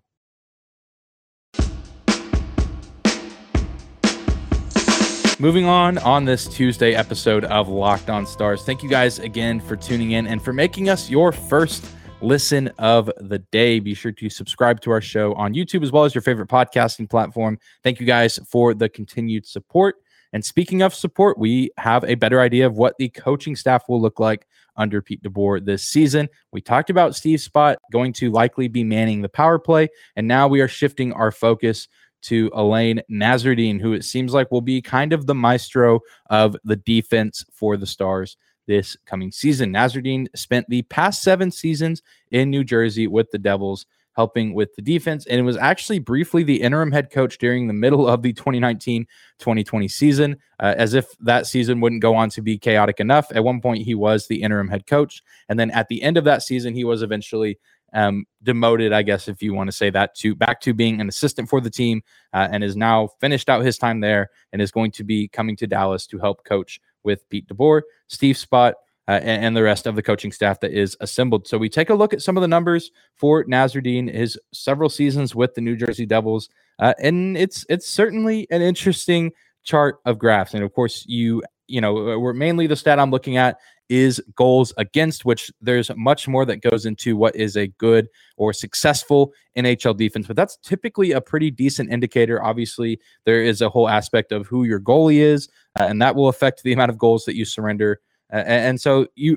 Moving 5.43 5.65
on 5.65 5.99
on 5.99 6.25
this 6.25 6.47
Tuesday 6.47 6.95
episode 6.95 7.45
of 7.47 7.69
Locked 7.69 8.09
On 8.09 8.25
Stars. 8.25 8.62
Thank 8.62 8.85
you 8.85 8.89
guys 8.89 9.19
again 9.19 9.59
for 9.59 9.75
tuning 9.75 10.12
in 10.12 10.29
and 10.29 10.41
for 10.41 10.53
making 10.53 10.89
us 10.89 11.11
your 11.11 11.33
first 11.33 11.85
listen 12.23 12.69
of 12.79 13.11
the 13.19 13.41
day. 13.50 13.81
Be 13.81 13.95
sure 13.95 14.12
to 14.12 14.31
subscribe 14.31 14.81
to 14.83 14.91
our 14.91 15.00
show 15.00 15.35
on 15.35 15.55
YouTube 15.55 15.83
as 15.83 15.91
well 15.91 16.05
as 16.05 16.14
your 16.14 16.23
favorite 16.23 16.49
podcasting 16.49 17.11
platform. 17.11 17.59
Thank 17.83 18.00
you 18.00 18.07
guys 18.07 18.38
for 18.49 18.75
the 18.75 18.88
continued 18.88 19.47
support. 19.47 19.97
And 20.33 20.45
speaking 20.45 20.81
of 20.83 20.95
support, 20.95 21.37
we 21.37 21.71
have 21.76 22.05
a 22.05 22.14
better 22.14 22.41
idea 22.41 22.67
of 22.67 22.79
what 22.79 22.97
the 22.97 23.11
coaching 23.11 23.57
staff 23.57 23.88
will 23.88 24.00
look 24.00 24.19
like 24.19 24.47
under 24.76 25.02
Pete 25.02 25.23
DeBoer 25.23 25.64
this 25.64 25.85
season. 25.85 26.29
We 26.52 26.62
talked 26.62 26.88
about 26.88 27.14
Steve 27.14 27.41
Spott 27.41 27.76
going 27.91 28.14
to 28.14 28.31
likely 28.31 28.69
be 28.69 28.85
manning 28.85 29.21
the 29.21 29.29
power 29.29 29.59
play, 29.59 29.88
and 30.17 30.26
now 30.26 30.49
we 30.49 30.62
are 30.62 30.69
shifting 30.69 31.12
our 31.12 31.31
focus 31.31 31.88
to 32.23 32.50
Alain 32.55 33.02
Nasreddine, 33.11 33.81
who 33.81 33.93
it 33.93 34.05
seems 34.05 34.33
like 34.33 34.50
will 34.50 34.62
be 34.62 34.81
kind 34.81 35.12
of 35.12 35.26
the 35.26 35.35
maestro 35.35 36.00
of 36.31 36.57
the 36.64 36.76
defense 36.76 37.45
for 37.52 37.76
the 37.76 37.87
Stars 37.87 38.37
this 38.66 38.97
coming 39.07 39.31
season. 39.31 39.73
Nasreddine 39.73 40.26
spent 40.35 40.66
the 40.69 40.83
past 40.83 41.23
seven 41.23 41.50
seasons 41.50 42.02
in 42.31 42.50
New 42.50 42.64
Jersey 42.64 43.07
with 43.07 43.31
the 43.31 43.38
Devils 43.38 43.87
helping 44.14 44.54
with 44.54 44.75
the 44.76 44.83
defense. 44.83 45.26
And 45.26 45.45
was 45.45 45.57
actually 45.57 45.99
briefly 45.99 46.42
the 46.42 46.61
interim 46.61 46.92
head 46.92 47.11
coach 47.11 47.38
during 47.38 47.66
the 47.66 47.75
middle 47.75 48.07
of 48.07 48.23
the 48.23 48.33
2019 48.33 49.07
2020 49.38 49.88
season, 49.88 50.37
uh, 50.61 50.75
as 50.76 50.95
if 50.95 51.07
that 51.19 51.47
season 51.47 51.81
wouldn't 51.81 52.02
go 52.02 52.14
on 52.14 52.31
to 52.31 52.42
be 52.42 52.59
chaotic 52.59 53.00
enough. 53.00 53.33
At 53.35 53.45
one 53.45 53.61
point, 53.61 53.85
he 53.85 53.95
was 53.95 54.26
the 54.26 54.42
interim 54.42 54.69
head 54.69 54.87
coach. 54.87 55.23
And 55.49 55.59
then 55.59 55.71
at 55.71 55.88
the 55.88 56.02
end 56.02 56.16
of 56.16 56.25
that 56.25 56.42
season, 56.42 56.75
he 56.75 56.85
was 56.85 57.02
eventually 57.02 57.59
um, 57.95 58.25
demoted, 58.42 58.92
I 58.92 59.02
guess, 59.02 59.28
if 59.28 59.42
you 59.42 59.52
want 59.52 59.69
to 59.69 59.76
say 59.76 59.90
that, 59.90 60.14
to 60.16 60.35
back 60.35 60.61
to 60.62 60.73
being 60.73 61.00
an 61.00 61.09
assistant 61.09 61.49
for 61.49 61.61
the 61.61 61.71
team 61.71 62.02
uh, 62.33 62.49
and 62.50 62.64
is 62.64 62.76
now 62.76 63.09
finished 63.21 63.49
out 63.49 63.64
his 63.64 63.76
time 63.76 64.00
there 64.00 64.31
and 64.52 64.62
is 64.62 64.71
going 64.71 64.92
to 64.92 65.04
be 65.04 65.28
coming 65.28 65.57
to 65.57 65.66
Dallas 65.66 66.07
to 66.07 66.19
help 66.19 66.45
coach 66.45 66.81
with 67.05 67.29
Pete 67.29 67.49
DeBoer. 67.49 67.83
Steve 68.09 68.37
Spott 68.37 68.75
uh, 69.09 69.13
and, 69.13 69.45
and, 69.45 69.57
the 69.57 69.63
rest 69.63 69.87
of 69.87 69.97
the 69.97 70.03
coaching 70.03 70.31
staff 70.31 70.61
that 70.61 70.73
is 70.73 70.97
assembled. 71.01 71.49
So 71.49 71.59
we 71.59 71.69
take 71.69 71.91
a 71.91 71.95
look 71.95 72.13
at 72.15 72.23
some 72.23 72.37
of 72.37 72.41
the 72.41 72.49
numbers 72.49 72.93
for 73.17 73.45
Nasreddine, 73.45 74.13
his 74.13 74.39
several 74.53 74.89
seasons 74.89 75.35
with 75.35 75.55
the 75.55 75.61
New 75.61 75.77
Jersey 75.77 76.07
Devils, 76.07 76.49
uh, 76.79 76.95
and 77.01 77.37
it's 77.37 77.67
it's 77.69 77.89
certainly 77.89 78.47
an 78.51 78.63
interesting 78.63 79.33
chart 79.65 79.99
of 80.05 80.19
graphs. 80.19 80.55
And 80.55 80.63
of 80.63 80.73
course, 80.73 81.05
you 81.07 81.43
you 81.67 81.81
know, 81.81 82.13
uh, 82.13 82.19
we're 82.19 82.33
mainly 82.33 82.67
the 82.67 82.77
stat 82.77 82.99
I'm 82.99 83.11
looking 83.11 83.37
at 83.37 83.59
is 83.89 84.23
goals 84.35 84.73
against, 84.79 85.25
which 85.25 85.51
there's 85.61 85.91
much 85.97 86.29
more 86.29 86.45
that 86.47 86.62
goes 86.62 86.87
into 86.87 87.17
what 87.17 87.37
is 87.37 87.57
a 87.57 87.67
good 87.67 88.09
or 88.37 88.53
successful 88.53 89.33
NHL 89.57 89.97
defense. 89.97 90.27
But 90.27 90.37
that's 90.37 90.57
typically 90.59 91.12
a 91.12 91.21
pretty 91.21 91.51
decent 91.51 91.93
indicator. 91.93 92.43
Obviously, 92.43 93.01
there 93.27 93.43
is 93.43 93.61
a 93.61 93.69
whole 93.69 93.89
aspect 93.89 94.33
of 94.33 94.47
who 94.47 94.65
your 94.65 94.81
goalie 94.81 95.19
is, 95.19 95.49
uh, 95.79 95.85
and 95.85 96.01
that 96.01 96.15
will 96.15 96.29
affect 96.29 96.62
the 96.62 96.73
amount 96.73 96.91
of 96.91 96.99
goals 96.99 97.25
that 97.25 97.37
you 97.37 97.45
surrender 97.45 98.01
and, 98.33 98.49
and 98.49 98.81
so 98.81 99.07
you 99.15 99.37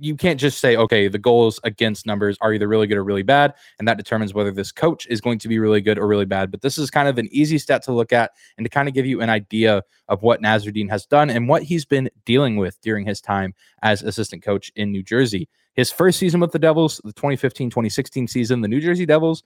you 0.00 0.16
can't 0.16 0.40
just 0.40 0.60
say, 0.60 0.76
okay, 0.76 1.08
the 1.08 1.18
goals 1.18 1.60
against 1.62 2.06
numbers 2.06 2.36
are 2.40 2.52
either 2.52 2.66
really 2.66 2.86
good 2.86 2.96
or 2.96 3.04
really 3.04 3.22
bad, 3.22 3.54
and 3.78 3.86
that 3.86 3.96
determines 3.96 4.34
whether 4.34 4.50
this 4.50 4.72
coach 4.72 5.06
is 5.06 5.20
going 5.20 5.38
to 5.40 5.48
be 5.48 5.58
really 5.58 5.80
good 5.80 5.98
or 5.98 6.06
really 6.06 6.24
bad. 6.24 6.50
But 6.50 6.62
this 6.62 6.78
is 6.78 6.90
kind 6.90 7.08
of 7.08 7.18
an 7.18 7.28
easy 7.30 7.58
stat 7.58 7.82
to 7.84 7.92
look 7.92 8.12
at 8.12 8.32
and 8.56 8.64
to 8.64 8.70
kind 8.70 8.88
of 8.88 8.94
give 8.94 9.06
you 9.06 9.20
an 9.20 9.30
idea 9.30 9.82
of 10.08 10.22
what 10.22 10.40
Nasreddine 10.40 10.90
has 10.90 11.06
done 11.06 11.30
and 11.30 11.48
what 11.48 11.62
he's 11.62 11.84
been 11.84 12.10
dealing 12.24 12.56
with 12.56 12.80
during 12.80 13.06
his 13.06 13.20
time 13.20 13.54
as 13.82 14.02
assistant 14.02 14.42
coach 14.42 14.72
in 14.74 14.90
New 14.90 15.02
Jersey. 15.02 15.48
His 15.74 15.92
first 15.92 16.18
season 16.18 16.40
with 16.40 16.52
the 16.52 16.58
Devils, 16.58 17.00
the 17.04 17.12
2015 17.12 17.70
2016 17.70 18.26
season, 18.26 18.60
the 18.60 18.68
New 18.68 18.80
Jersey 18.80 19.06
Devils 19.06 19.44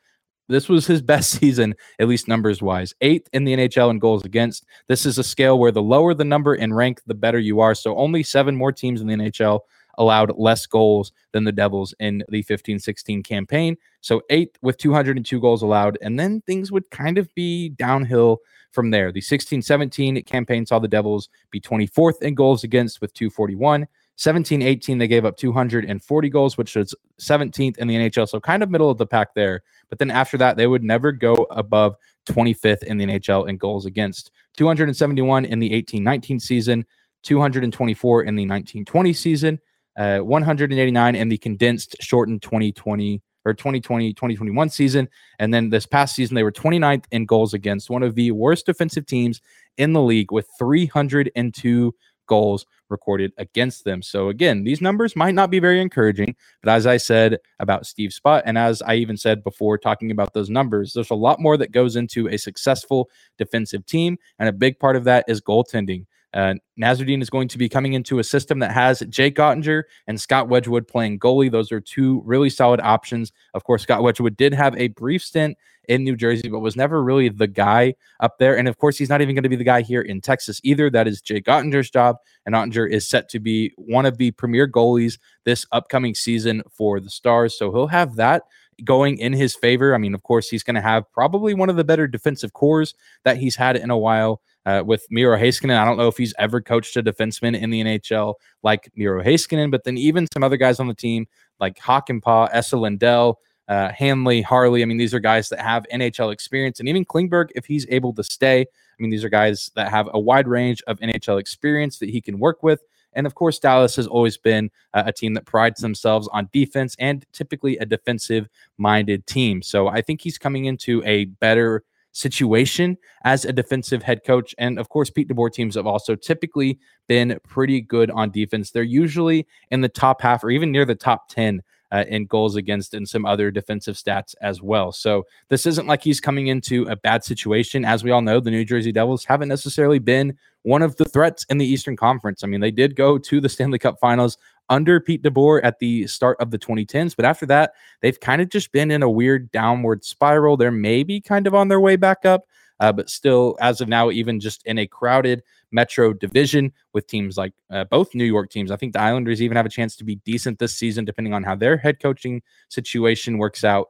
this 0.49 0.69
was 0.69 0.87
his 0.87 1.03
best 1.15 1.31
season, 1.31 1.75
at 1.99 2.09
least 2.09 2.29
numbers 2.29 2.63
wise. 2.63 2.95
Eighth 3.01 3.29
in 3.33 3.45
the 3.45 3.55
NHL 3.55 3.91
in 3.91 3.99
goals 3.99 4.25
against. 4.25 4.65
This 4.89 5.07
is 5.07 5.19
a 5.19 5.25
scale 5.25 5.59
where 5.59 5.73
the 5.73 5.83
lower 5.83 6.15
the 6.15 6.25
number 6.25 6.55
in 6.55 6.73
rank, 6.73 7.01
the 7.07 7.15
better 7.15 7.39
you 7.39 7.61
are. 7.61 7.75
So 7.75 7.97
only 7.97 8.23
seven 8.23 8.57
more 8.57 8.73
teams 8.73 9.01
in 9.01 9.07
the 9.07 9.15
NHL 9.15 9.61
allowed 9.99 10.33
less 10.37 10.67
goals 10.67 11.13
than 11.33 11.45
the 11.45 11.53
Devils 11.53 11.95
in 12.01 12.25
the 12.29 12.43
15 12.43 12.79
16 12.79 13.23
campaign. 13.23 13.77
So 14.01 14.23
eighth 14.31 14.57
with 14.63 14.77
202 14.79 15.41
goals 15.41 15.63
allowed. 15.63 15.99
And 16.03 16.19
then 16.19 16.41
things 16.43 16.71
would 16.71 16.91
kind 16.91 17.19
of 17.19 17.33
be 17.35 17.71
downhill 17.71 18.39
from 18.73 18.91
there. 18.91 19.13
The 19.13 19.21
16 19.21 19.63
17 19.63 20.23
campaign 20.25 20.67
saw 20.67 20.79
the 20.79 20.89
Devils 20.89 21.29
be 21.51 21.61
24th 21.61 22.23
in 22.23 22.35
goals 22.35 22.65
against 22.65 23.01
with 23.01 23.15
241. 23.15 23.87
17 24.17 24.63
18, 24.63 24.99
they 24.99 25.09
gave 25.09 25.25
up 25.25 25.37
240 25.37 26.29
goals, 26.29 26.57
which 26.57 26.77
was 26.77 26.95
17th 27.21 27.79
in 27.79 27.89
the 27.89 27.97
NHL. 27.97 28.29
So 28.29 28.39
kind 28.39 28.63
of 28.63 28.71
middle 28.71 28.91
of 28.91 28.99
the 28.99 29.07
pack 29.07 29.35
there. 29.35 29.63
But 29.89 29.99
then 29.99 30.11
after 30.11 30.37
that, 30.39 30.57
they 30.57 30.67
would 30.67 30.85
never 30.85 31.11
go 31.11 31.35
above 31.51 31.97
25th 32.27 32.85
in 32.85 32.99
the 32.99 33.07
NHL 33.07 33.49
in 33.49 33.57
goals 33.57 33.87
against. 33.87 34.31
271 34.57 35.45
in 35.45 35.59
the 35.59 35.73
18 35.73 36.03
19 36.05 36.39
season, 36.39 36.85
224 37.25 38.23
in 38.23 38.37
the 38.37 38.45
19 38.45 38.85
20 38.85 39.13
season, 39.13 39.59
uh, 39.97 40.19
189 40.19 41.15
in 41.15 41.29
the 41.29 41.39
condensed 41.39 41.97
shortened 42.01 42.43
2020 42.43 43.23
or 43.45 43.55
2020 43.55 44.13
2021 44.15 44.69
season. 44.71 45.09
And 45.39 45.53
then 45.53 45.71
this 45.71 45.87
past 45.87 46.15
season, 46.15 46.35
they 46.35 46.43
were 46.43 46.53
29th 46.53 47.05
in 47.11 47.27
goals 47.27 47.55
against, 47.55 47.91
one 47.91 48.03
of 48.03 48.15
the 48.15 48.31
worst 48.31 48.67
defensive 48.67 49.07
teams 49.07 49.41
in 49.77 49.93
the 49.93 50.03
league 50.03 50.33
with 50.33 50.49
302 50.59 51.95
goals 52.27 52.67
recorded 52.89 53.33
against 53.39 53.85
them. 53.85 54.03
So 54.03 54.29
again, 54.29 54.65
these 54.65 54.81
numbers 54.81 55.17
might 55.17 55.35
not 55.35 55.51
be 55.51 55.59
very 55.59 55.81
encouraging, 55.81 56.35
but 56.63 56.73
as 56.73 56.87
I 56.87 56.97
said 56.97 57.39
about 57.59 57.87
Steve 57.87 58.11
Spott, 58.11 58.43
and 58.45 58.57
as 58.57 58.83
I 58.83 58.95
even 58.95 59.17
said 59.17 59.45
before 59.45 59.79
talking 59.79 60.11
about 60.11 60.33
those 60.33 60.51
numbers, 60.51 60.93
there's 60.93 61.11
a 61.11 61.15
lot 61.15 61.41
more 61.41 61.57
that 61.57 61.73
goes 61.73 61.97
into 61.97 62.29
a 62.29 62.39
successful 62.39 63.11
defensive 63.37 63.85
team, 63.87 64.17
and 64.39 64.49
a 64.49 64.53
big 64.53 64.79
part 64.79 64.97
of 64.97 65.05
that 65.05 65.25
is 65.29 65.41
goaltending. 65.41 66.07
Uh, 66.35 66.55
Nasreddine 66.79 67.23
is 67.23 67.31
going 67.31 67.47
to 67.49 67.59
be 67.59 67.69
coming 67.69 67.93
into 67.93 68.19
a 68.19 68.25
system 68.25 68.59
that 68.59 68.73
has 68.73 69.03
Jake 69.09 69.37
Oettinger 69.37 69.85
and 70.09 70.21
Scott 70.21 70.49
Wedgewood 70.49 70.89
playing 70.89 71.21
goalie. 71.21 71.51
Those 71.51 71.71
are 71.71 71.81
two 71.81 72.23
really 72.25 72.51
solid 72.51 72.81
options. 72.81 73.33
Of 73.55 73.65
course, 73.65 73.85
Scott 73.85 74.03
Wedgewood 74.03 74.37
did 74.37 74.53
have 74.53 74.77
a 74.77 74.89
brief 74.89 75.23
stint 75.23 75.57
in 75.89 76.03
New 76.03 76.17
Jersey, 76.17 76.49
but 76.49 76.61
was 76.61 76.77
never 76.77 77.03
really 77.03 77.29
the 77.29 77.47
guy 77.47 77.95
up 78.19 78.39
there. 78.39 78.57
And 78.57 78.67
of 78.67 78.79
course, 78.79 78.99
he's 78.99 79.09
not 79.09 79.21
even 79.21 79.35
going 79.35 79.45
to 79.45 79.49
be 79.49 79.57
the 79.57 79.65
guy 79.65 79.83
here 79.83 80.01
in 80.03 80.21
Texas 80.21 80.61
either. 80.65 80.91
That 80.91 81.07
is 81.07 81.21
Jake 81.21 81.45
Oettinger's 81.45 81.91
job. 81.91 82.17
And 82.47 82.55
Oettinger 82.55 82.91
is 82.91 83.09
set 83.09 83.29
to 83.31 83.39
be 83.39 83.73
one 83.77 84.07
of 84.07 84.19
the 84.19 84.33
premier 84.33 84.67
goalies 84.67 85.19
this 85.45 85.67
upcoming 85.73 86.15
season 86.15 86.63
for 86.71 87.01
the 87.01 87.11
Stars. 87.11 87.57
So 87.57 87.71
he'll 87.71 87.87
have 87.87 88.17
that 88.17 88.43
going 88.83 89.19
in 89.19 89.33
his 89.33 89.55
favor. 89.55 89.95
I 89.95 89.99
mean, 89.99 90.15
of 90.15 90.23
course, 90.25 90.49
he's 90.49 90.65
going 90.65 90.75
to 90.75 90.81
have 90.81 91.11
probably 91.13 91.55
one 91.55 91.71
of 91.71 91.77
the 91.77 91.85
better 91.85 92.09
defensive 92.09 92.55
cores 92.55 92.95
that 93.25 93.37
he's 93.37 93.55
had 93.55 93.77
in 93.77 93.91
a 93.91 93.99
while 93.99 94.41
uh, 94.67 94.83
with 94.85 95.07
Miro 95.11 95.39
Heiskanen. 95.39 95.77
I 95.77 95.85
don't 95.85 95.97
know 95.97 96.09
if 96.09 96.17
he's 96.17 96.35
ever 96.39 96.61
coached 96.61 96.97
a 96.97 97.03
defenseman 97.03 97.59
in 97.59 97.71
the 97.71 97.83
NHL 97.83 98.35
like 98.63 98.91
Miro 98.97 99.23
Heiskanen, 99.23 99.71
but 99.71 99.85
then 99.85 99.99
even 99.99 100.27
some 100.33 100.43
other 100.43 100.57
guys 100.57 100.81
on 100.81 100.89
the 100.89 100.95
team 100.95 101.27
like 101.61 101.79
Hakanpää, 101.79 102.49
Esa 102.53 102.77
Lindell, 102.77 103.39
uh, 103.69 103.91
Hanley, 103.91 104.43
Harley. 104.43 104.83
I 104.83 104.85
mean, 104.85 104.99
these 104.99 105.15
are 105.15 105.21
guys 105.21 105.49
that 105.49 105.61
have 105.61 105.87
NHL 105.93 106.33
experience, 106.33 106.81
and 106.81 106.89
even 106.89 107.05
Klingberg, 107.05 107.49
if 107.55 107.67
he's 107.67 107.87
able 107.89 108.13
to 108.15 108.25
stay. 108.25 108.61
I 108.63 109.03
mean, 109.03 109.11
these 109.11 109.25
are 109.25 109.29
guys 109.29 109.71
that 109.75 109.91
have 109.91 110.09
a 110.13 110.21
wide 110.21 110.47
range 110.47 110.83
of 110.87 110.99
NHL 111.01 111.41
experience 111.41 111.99
that 111.99 112.11
he 112.11 112.21
can 112.21 112.39
work 112.39 112.63
with. 112.63 112.81
And 113.15 113.27
of 113.27 113.35
course, 113.35 113.59
Dallas 113.59 113.97
has 113.97 114.07
always 114.07 114.37
been 114.37 114.71
uh, 114.93 115.05
a 115.07 115.13
team 115.13 115.35
that 115.35 115.47
prides 115.47 115.81
themselves 115.81 116.29
on 116.33 116.49
defense 116.53 116.97
and 116.99 117.25
typically 117.33 117.77
a 117.79 117.87
defensive 117.87 118.49
minded 118.77 119.27
team. 119.27 119.63
So 119.63 119.89
I 119.89 120.01
think 120.01 120.21
he's 120.21 120.39
coming 120.39 120.65
into 120.67 121.03
a 121.05 121.27
better 121.27 121.85
situation 122.15 122.97
as 123.25 123.45
a 123.45 123.53
defensive 123.53 124.03
head 124.03 124.25
coach. 124.25 124.55
And 124.57 124.79
of 124.79 124.89
course, 124.89 125.11
Pete 125.11 125.29
DeBoer 125.29 125.53
teams 125.53 125.75
have 125.75 125.87
also 125.87 126.15
typically 126.15 126.79
been 127.07 127.39
pretty 127.47 127.81
good 127.81 128.11
on 128.11 128.31
defense. 128.31 128.71
They're 128.71 128.83
usually 128.83 129.47
in 129.71 129.83
the 129.83 129.89
top 129.89 130.23
half 130.23 130.43
or 130.43 130.51
even 130.51 130.73
near 130.73 130.85
the 130.87 130.95
top 130.95 131.29
10 131.29 131.63
uh, 131.93 132.05
in 132.09 132.27
goals 132.27 132.57
against 132.57 132.95
and 132.95 133.09
some 133.09 133.25
other 133.27 133.51
defensive 133.51 133.97
stats 133.97 134.35
as 134.41 134.63
well. 134.63 134.91
So 134.91 135.25
this 135.49 135.67
isn't 135.67 135.87
like 135.87 136.03
he's 136.03 136.21
coming 136.21 136.47
into 136.47 136.85
a 136.85 136.97
bad 136.97 137.23
situation. 137.23 137.85
As 137.85 138.03
we 138.03 138.11
all 138.11 138.23
know, 138.23 138.41
the 138.41 138.51
New 138.51 138.65
Jersey 138.65 138.91
Devils 138.91 139.25
haven't 139.25 139.49
necessarily 139.49 139.99
been 139.99 140.37
one 140.63 140.83
of 140.83 140.97
the 140.97 141.05
threats 141.05 141.45
in 141.51 141.59
the 141.59 141.67
Eastern 141.67 141.97
Conference. 141.97 142.43
I 142.43 142.47
mean, 142.47 142.61
they 142.61 142.71
did 142.71 142.97
go 142.97 143.19
to 143.19 143.41
the 143.41 143.49
Stanley 143.49 143.79
Cup 143.79 144.01
Finals 144.01 144.39
under 144.69 145.01
Pete 145.01 145.23
DeBoer 145.23 145.61
at 145.63 145.79
the 145.79 146.07
start 146.07 146.41
of 146.41 146.51
the 146.51 146.59
2010s. 146.59 147.15
But 147.15 147.25
after 147.25 147.47
that, 147.47 147.73
they've 148.01 148.19
kind 148.19 148.41
of 148.41 148.49
just 148.49 148.73
been 148.73 148.91
in 148.91 149.03
a 149.03 149.11
weird 149.11 149.51
downward 149.51 150.05
spiral. 150.05 150.57
They're 150.57 150.71
maybe 150.71 151.21
kind 151.21 151.47
of 151.47 151.55
on 151.55 151.69
their 151.69 151.81
way 151.81 151.97
back 151.97 152.25
up, 152.25 152.47
uh, 152.81 152.93
but 152.93 153.11
still, 153.11 153.57
as 153.61 153.81
of 153.81 153.89
now, 153.89 154.11
even 154.11 154.41
just 154.41 154.65
in 154.67 154.79
a 154.79 154.87
crowded 154.87 155.43
Metro 155.71 156.13
division 156.13 156.73
with 156.93 157.07
teams 157.07 157.37
like 157.37 157.53
uh, 157.71 157.85
both 157.85 158.15
New 158.15 158.25
York 158.25 158.49
teams. 158.49 158.71
I 158.71 158.77
think 158.77 158.93
the 158.93 159.01
Islanders 159.01 159.43
even 159.43 159.57
have 159.57 159.67
a 159.67 159.71
chance 159.71 159.97
to 159.97 160.05
be 160.05 160.17
decent 160.17 160.59
this 160.59 160.75
season, 160.75 161.05
depending 161.05 161.35
on 161.35 161.43
how 161.43 161.57
their 161.57 161.77
head 161.77 162.01
coaching 162.01 162.43
situation 162.69 163.39
works 163.39 163.65
out 163.65 163.89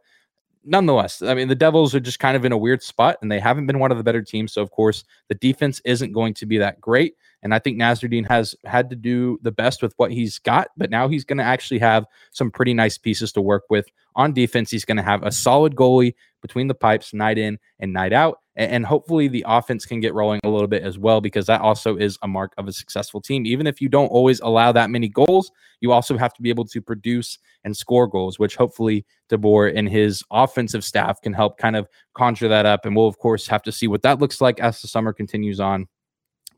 nonetheless, 0.64 1.22
I 1.22 1.34
mean, 1.34 1.48
the 1.48 1.54
Devils 1.54 1.94
are 1.94 2.00
just 2.00 2.18
kind 2.18 2.36
of 2.36 2.44
in 2.44 2.52
a 2.52 2.58
weird 2.58 2.82
spot 2.82 3.18
and 3.22 3.30
they 3.30 3.40
haven't 3.40 3.66
been 3.66 3.78
one 3.78 3.90
of 3.90 3.98
the 3.98 4.04
better 4.04 4.22
teams. 4.22 4.52
So, 4.52 4.62
of 4.62 4.70
course, 4.70 5.04
the 5.28 5.34
defense 5.34 5.80
isn't 5.84 6.12
going 6.12 6.34
to 6.34 6.46
be 6.46 6.58
that 6.58 6.80
great. 6.80 7.14
And 7.42 7.54
I 7.54 7.58
think 7.58 7.78
Nasreddine 7.78 8.26
has 8.28 8.54
had 8.64 8.88
to 8.90 8.96
do 8.96 9.38
the 9.42 9.52
best 9.52 9.82
with 9.82 9.92
what 9.98 10.10
he's 10.10 10.38
got, 10.38 10.68
but 10.76 10.90
now 10.90 11.08
he's 11.08 11.24
going 11.24 11.38
to 11.38 11.44
actually 11.44 11.80
have 11.80 12.06
some 12.32 12.50
pretty 12.50 12.72
nice 12.72 12.96
pieces 12.96 13.32
to 13.32 13.42
work 13.42 13.64
with 13.68 13.86
on 14.16 14.32
defense. 14.32 14.70
He's 14.70 14.86
going 14.86 14.96
to 14.96 15.02
have 15.02 15.22
a 15.22 15.30
solid 15.30 15.76
goalie 15.76 16.14
between 16.40 16.68
the 16.68 16.74
pipes 16.74 17.12
night 17.12 17.36
in 17.36 17.58
and 17.78 17.92
night 17.92 18.14
out. 18.14 18.38
And 18.56 18.86
hopefully 18.86 19.26
the 19.26 19.44
offense 19.48 19.84
can 19.84 19.98
get 19.98 20.14
rolling 20.14 20.40
a 20.44 20.48
little 20.48 20.68
bit 20.68 20.84
as 20.84 20.96
well, 20.96 21.20
because 21.20 21.46
that 21.46 21.60
also 21.60 21.96
is 21.96 22.16
a 22.22 22.28
mark 22.28 22.52
of 22.56 22.68
a 22.68 22.72
successful 22.72 23.20
team. 23.20 23.46
Even 23.46 23.66
if 23.66 23.80
you 23.80 23.88
don't 23.88 24.06
always 24.08 24.38
allow 24.40 24.70
that 24.70 24.90
many 24.90 25.08
goals, 25.08 25.50
you 25.80 25.90
also 25.90 26.16
have 26.16 26.32
to 26.34 26.42
be 26.42 26.50
able 26.50 26.64
to 26.66 26.80
produce 26.80 27.38
and 27.64 27.76
score 27.76 28.06
goals, 28.06 28.38
which 28.38 28.54
hopefully 28.54 29.04
DeBoer 29.28 29.76
and 29.76 29.88
his 29.88 30.22
offensive 30.30 30.84
staff 30.84 31.20
can 31.20 31.32
help 31.32 31.58
kind 31.58 31.74
of 31.74 31.88
conjure 32.14 32.48
that 32.48 32.64
up. 32.64 32.86
And 32.86 32.94
we'll, 32.94 33.08
of 33.08 33.18
course, 33.18 33.48
have 33.48 33.62
to 33.64 33.72
see 33.72 33.88
what 33.88 34.02
that 34.02 34.20
looks 34.20 34.40
like 34.40 34.60
as 34.60 34.80
the 34.80 34.86
summer 34.86 35.12
continues 35.12 35.58
on 35.58 35.88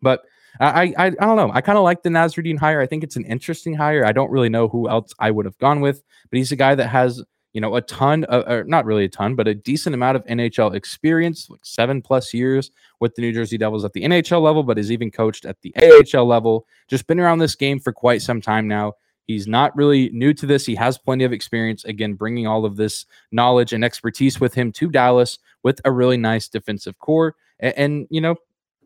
But 0.02 0.22
I 0.60 0.94
I, 0.96 1.06
I 1.06 1.10
don't 1.10 1.36
know. 1.36 1.50
I 1.52 1.60
kind 1.60 1.78
of 1.78 1.84
like 1.84 2.02
the 2.02 2.08
Nasreddine 2.08 2.58
hire. 2.58 2.80
I 2.80 2.86
think 2.86 3.04
it's 3.04 3.16
an 3.16 3.24
interesting 3.24 3.74
hire. 3.74 4.04
I 4.04 4.12
don't 4.12 4.30
really 4.30 4.48
know 4.48 4.68
who 4.68 4.88
else 4.88 5.12
I 5.18 5.30
would 5.30 5.44
have 5.44 5.58
gone 5.58 5.80
with, 5.80 6.02
but 6.30 6.38
he's 6.38 6.52
a 6.52 6.56
guy 6.56 6.74
that 6.74 6.88
has 6.88 7.22
you 7.56 7.60
know 7.62 7.74
a 7.74 7.80
ton 7.80 8.24
of 8.24 8.46
or 8.46 8.64
not 8.64 8.84
really 8.84 9.06
a 9.06 9.08
ton, 9.08 9.34
but 9.34 9.48
a 9.48 9.54
decent 9.54 9.94
amount 9.94 10.14
of 10.14 10.26
NHL 10.26 10.74
experience, 10.74 11.48
like 11.48 11.60
seven 11.62 12.02
plus 12.02 12.34
years 12.34 12.70
with 13.00 13.14
the 13.14 13.22
New 13.22 13.32
Jersey 13.32 13.56
Devils 13.56 13.82
at 13.82 13.94
the 13.94 14.02
NHL 14.02 14.42
level, 14.42 14.62
but 14.62 14.76
has 14.76 14.92
even 14.92 15.10
coached 15.10 15.46
at 15.46 15.56
the 15.62 15.74
AHL 15.74 16.26
level. 16.26 16.66
Just 16.86 17.06
been 17.06 17.18
around 17.18 17.38
this 17.38 17.54
game 17.54 17.80
for 17.80 17.94
quite 17.94 18.20
some 18.20 18.42
time 18.42 18.68
now. 18.68 18.92
He's 19.26 19.46
not 19.46 19.74
really 19.74 20.10
new 20.10 20.34
to 20.34 20.44
this. 20.44 20.66
He 20.66 20.74
has 20.74 20.98
plenty 20.98 21.24
of 21.24 21.32
experience, 21.32 21.82
again, 21.86 22.12
bringing 22.12 22.46
all 22.46 22.66
of 22.66 22.76
this 22.76 23.06
knowledge 23.32 23.72
and 23.72 23.82
expertise 23.82 24.38
with 24.38 24.52
him 24.52 24.70
to 24.72 24.90
Dallas 24.90 25.38
with 25.62 25.80
a 25.86 25.90
really 25.90 26.18
nice 26.18 26.48
defensive 26.48 26.98
core. 26.98 27.36
And, 27.58 27.74
and, 27.78 28.06
you 28.10 28.20
know, 28.20 28.36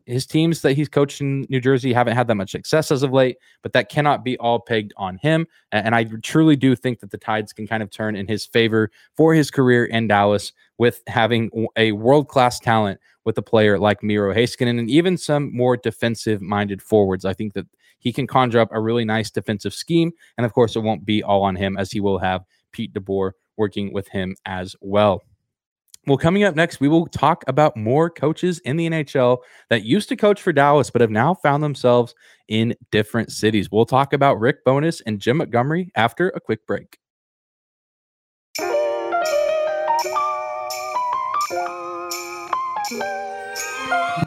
his 0.05 0.25
teams 0.25 0.61
that 0.61 0.73
he's 0.73 0.89
coached 0.89 1.21
in 1.21 1.45
New 1.49 1.59
Jersey 1.59 1.93
haven't 1.93 2.15
had 2.15 2.27
that 2.27 2.35
much 2.35 2.51
success 2.51 2.91
as 2.91 3.03
of 3.03 3.11
late, 3.11 3.37
but 3.61 3.73
that 3.73 3.89
cannot 3.89 4.23
be 4.23 4.37
all 4.37 4.59
pegged 4.59 4.93
on 4.97 5.17
him. 5.17 5.47
And 5.71 5.95
I 5.95 6.05
truly 6.23 6.55
do 6.55 6.75
think 6.75 6.99
that 6.99 7.11
the 7.11 7.17
tides 7.17 7.53
can 7.53 7.67
kind 7.67 7.83
of 7.83 7.89
turn 7.89 8.15
in 8.15 8.27
his 8.27 8.45
favor 8.45 8.91
for 9.15 9.33
his 9.33 9.51
career 9.51 9.85
in 9.85 10.07
Dallas 10.07 10.53
with 10.77 11.01
having 11.07 11.49
a 11.75 11.91
world 11.93 12.27
class 12.27 12.59
talent 12.59 12.99
with 13.23 13.37
a 13.37 13.41
player 13.43 13.77
like 13.77 14.01
Miro 14.01 14.33
Heiskanen 14.33 14.79
and 14.79 14.89
even 14.89 15.17
some 15.17 15.55
more 15.55 15.77
defensive 15.77 16.41
minded 16.41 16.81
forwards. 16.81 17.25
I 17.25 17.33
think 17.33 17.53
that 17.53 17.67
he 17.99 18.11
can 18.11 18.25
conjure 18.25 18.59
up 18.59 18.69
a 18.71 18.81
really 18.81 19.05
nice 19.05 19.29
defensive 19.29 19.73
scheme. 19.73 20.11
And 20.37 20.45
of 20.45 20.53
course, 20.53 20.75
it 20.75 20.79
won't 20.79 21.05
be 21.05 21.21
all 21.21 21.43
on 21.43 21.55
him 21.55 21.77
as 21.77 21.91
he 21.91 21.99
will 21.99 22.17
have 22.17 22.43
Pete 22.71 22.93
DeBoer 22.93 23.33
working 23.57 23.93
with 23.93 24.07
him 24.07 24.35
as 24.45 24.75
well. 24.81 25.21
Well, 26.07 26.17
coming 26.17 26.43
up 26.43 26.55
next, 26.55 26.79
we 26.79 26.87
will 26.87 27.05
talk 27.05 27.43
about 27.47 27.77
more 27.77 28.09
coaches 28.09 28.59
in 28.65 28.75
the 28.75 28.89
NHL 28.89 29.37
that 29.69 29.83
used 29.83 30.09
to 30.09 30.15
coach 30.15 30.41
for 30.41 30.51
Dallas, 30.51 30.89
but 30.89 31.01
have 31.01 31.11
now 31.11 31.35
found 31.35 31.61
themselves 31.61 32.15
in 32.47 32.73
different 32.91 33.31
cities. 33.31 33.69
We'll 33.71 33.85
talk 33.85 34.11
about 34.13 34.39
Rick 34.39 34.65
Bowness 34.65 35.01
and 35.05 35.19
Jim 35.19 35.37
Montgomery 35.37 35.91
after 35.95 36.29
a 36.29 36.39
quick 36.39 36.65
break. 36.65 36.97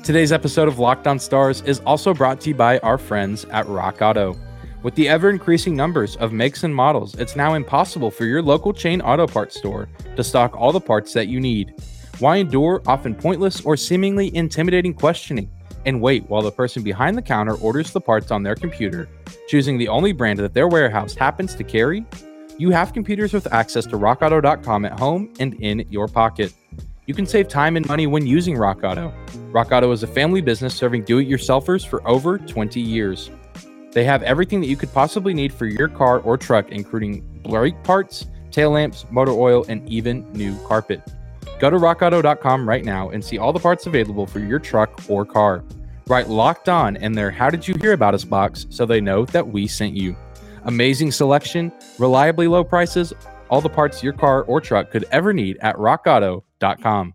Today's 0.04 0.30
episode 0.30 0.68
of 0.68 0.78
Locked 0.78 1.08
On 1.08 1.18
Stars 1.18 1.60
is 1.62 1.80
also 1.80 2.14
brought 2.14 2.40
to 2.42 2.50
you 2.50 2.54
by 2.54 2.78
our 2.80 2.98
friends 2.98 3.46
at 3.46 3.66
Rock 3.66 4.00
Auto. 4.00 4.36
With 4.84 4.94
the 4.96 5.08
ever 5.08 5.30
increasing 5.30 5.74
numbers 5.74 6.14
of 6.16 6.34
makes 6.34 6.62
and 6.62 6.74
models, 6.74 7.14
it's 7.14 7.36
now 7.36 7.54
impossible 7.54 8.10
for 8.10 8.26
your 8.26 8.42
local 8.42 8.74
chain 8.74 9.00
auto 9.00 9.26
parts 9.26 9.56
store 9.56 9.88
to 10.14 10.22
stock 10.22 10.54
all 10.54 10.72
the 10.72 10.80
parts 10.80 11.14
that 11.14 11.26
you 11.26 11.40
need. 11.40 11.72
Why 12.18 12.36
endure 12.36 12.82
often 12.86 13.14
pointless 13.14 13.62
or 13.62 13.78
seemingly 13.78 14.36
intimidating 14.36 14.92
questioning 14.92 15.50
and 15.86 16.02
wait 16.02 16.28
while 16.28 16.42
the 16.42 16.52
person 16.52 16.82
behind 16.82 17.16
the 17.16 17.22
counter 17.22 17.54
orders 17.54 17.92
the 17.92 18.00
parts 18.02 18.30
on 18.30 18.42
their 18.42 18.54
computer, 18.54 19.08
choosing 19.48 19.78
the 19.78 19.88
only 19.88 20.12
brand 20.12 20.38
that 20.40 20.52
their 20.52 20.68
warehouse 20.68 21.14
happens 21.14 21.54
to 21.54 21.64
carry? 21.64 22.04
You 22.58 22.68
have 22.68 22.92
computers 22.92 23.32
with 23.32 23.50
access 23.54 23.86
to 23.86 23.96
rockauto.com 23.96 24.84
at 24.84 25.00
home 25.00 25.32
and 25.40 25.54
in 25.62 25.86
your 25.88 26.08
pocket. 26.08 26.52
You 27.06 27.14
can 27.14 27.24
save 27.24 27.48
time 27.48 27.78
and 27.78 27.88
money 27.88 28.06
when 28.06 28.26
using 28.26 28.54
Rock 28.54 28.84
Auto. 28.84 29.14
Rock 29.50 29.72
Auto 29.72 29.90
is 29.92 30.02
a 30.02 30.06
family 30.06 30.42
business 30.42 30.74
serving 30.74 31.04
do 31.04 31.20
it 31.20 31.26
yourselfers 31.26 31.86
for 31.86 32.06
over 32.06 32.36
20 32.36 32.82
years. 32.82 33.30
They 33.94 34.04
have 34.04 34.24
everything 34.24 34.60
that 34.60 34.66
you 34.66 34.76
could 34.76 34.92
possibly 34.92 35.32
need 35.32 35.52
for 35.52 35.66
your 35.66 35.86
car 35.86 36.18
or 36.18 36.36
truck, 36.36 36.70
including 36.72 37.22
brake 37.44 37.80
parts, 37.84 38.26
tail 38.50 38.72
lamps, 38.72 39.06
motor 39.08 39.30
oil, 39.30 39.64
and 39.68 39.88
even 39.88 40.30
new 40.32 40.58
carpet. 40.66 41.00
Go 41.60 41.70
to 41.70 41.76
rockauto.com 41.76 42.68
right 42.68 42.84
now 42.84 43.10
and 43.10 43.24
see 43.24 43.38
all 43.38 43.52
the 43.52 43.60
parts 43.60 43.86
available 43.86 44.26
for 44.26 44.40
your 44.40 44.58
truck 44.58 45.00
or 45.08 45.24
car. 45.24 45.64
Write 46.08 46.28
locked 46.28 46.68
on 46.68 46.96
in 46.96 47.12
their 47.12 47.30
How 47.30 47.48
Did 47.48 47.66
You 47.66 47.74
Hear 47.80 47.92
About 47.92 48.14
Us 48.14 48.24
box 48.24 48.66
so 48.68 48.84
they 48.84 49.00
know 49.00 49.24
that 49.26 49.46
we 49.46 49.68
sent 49.68 49.96
you. 49.96 50.16
Amazing 50.64 51.12
selection, 51.12 51.72
reliably 51.98 52.48
low 52.48 52.64
prices, 52.64 53.12
all 53.48 53.60
the 53.60 53.68
parts 53.68 54.02
your 54.02 54.12
car 54.12 54.42
or 54.42 54.60
truck 54.60 54.90
could 54.90 55.04
ever 55.12 55.32
need 55.32 55.56
at 55.60 55.76
rockauto.com. 55.76 57.14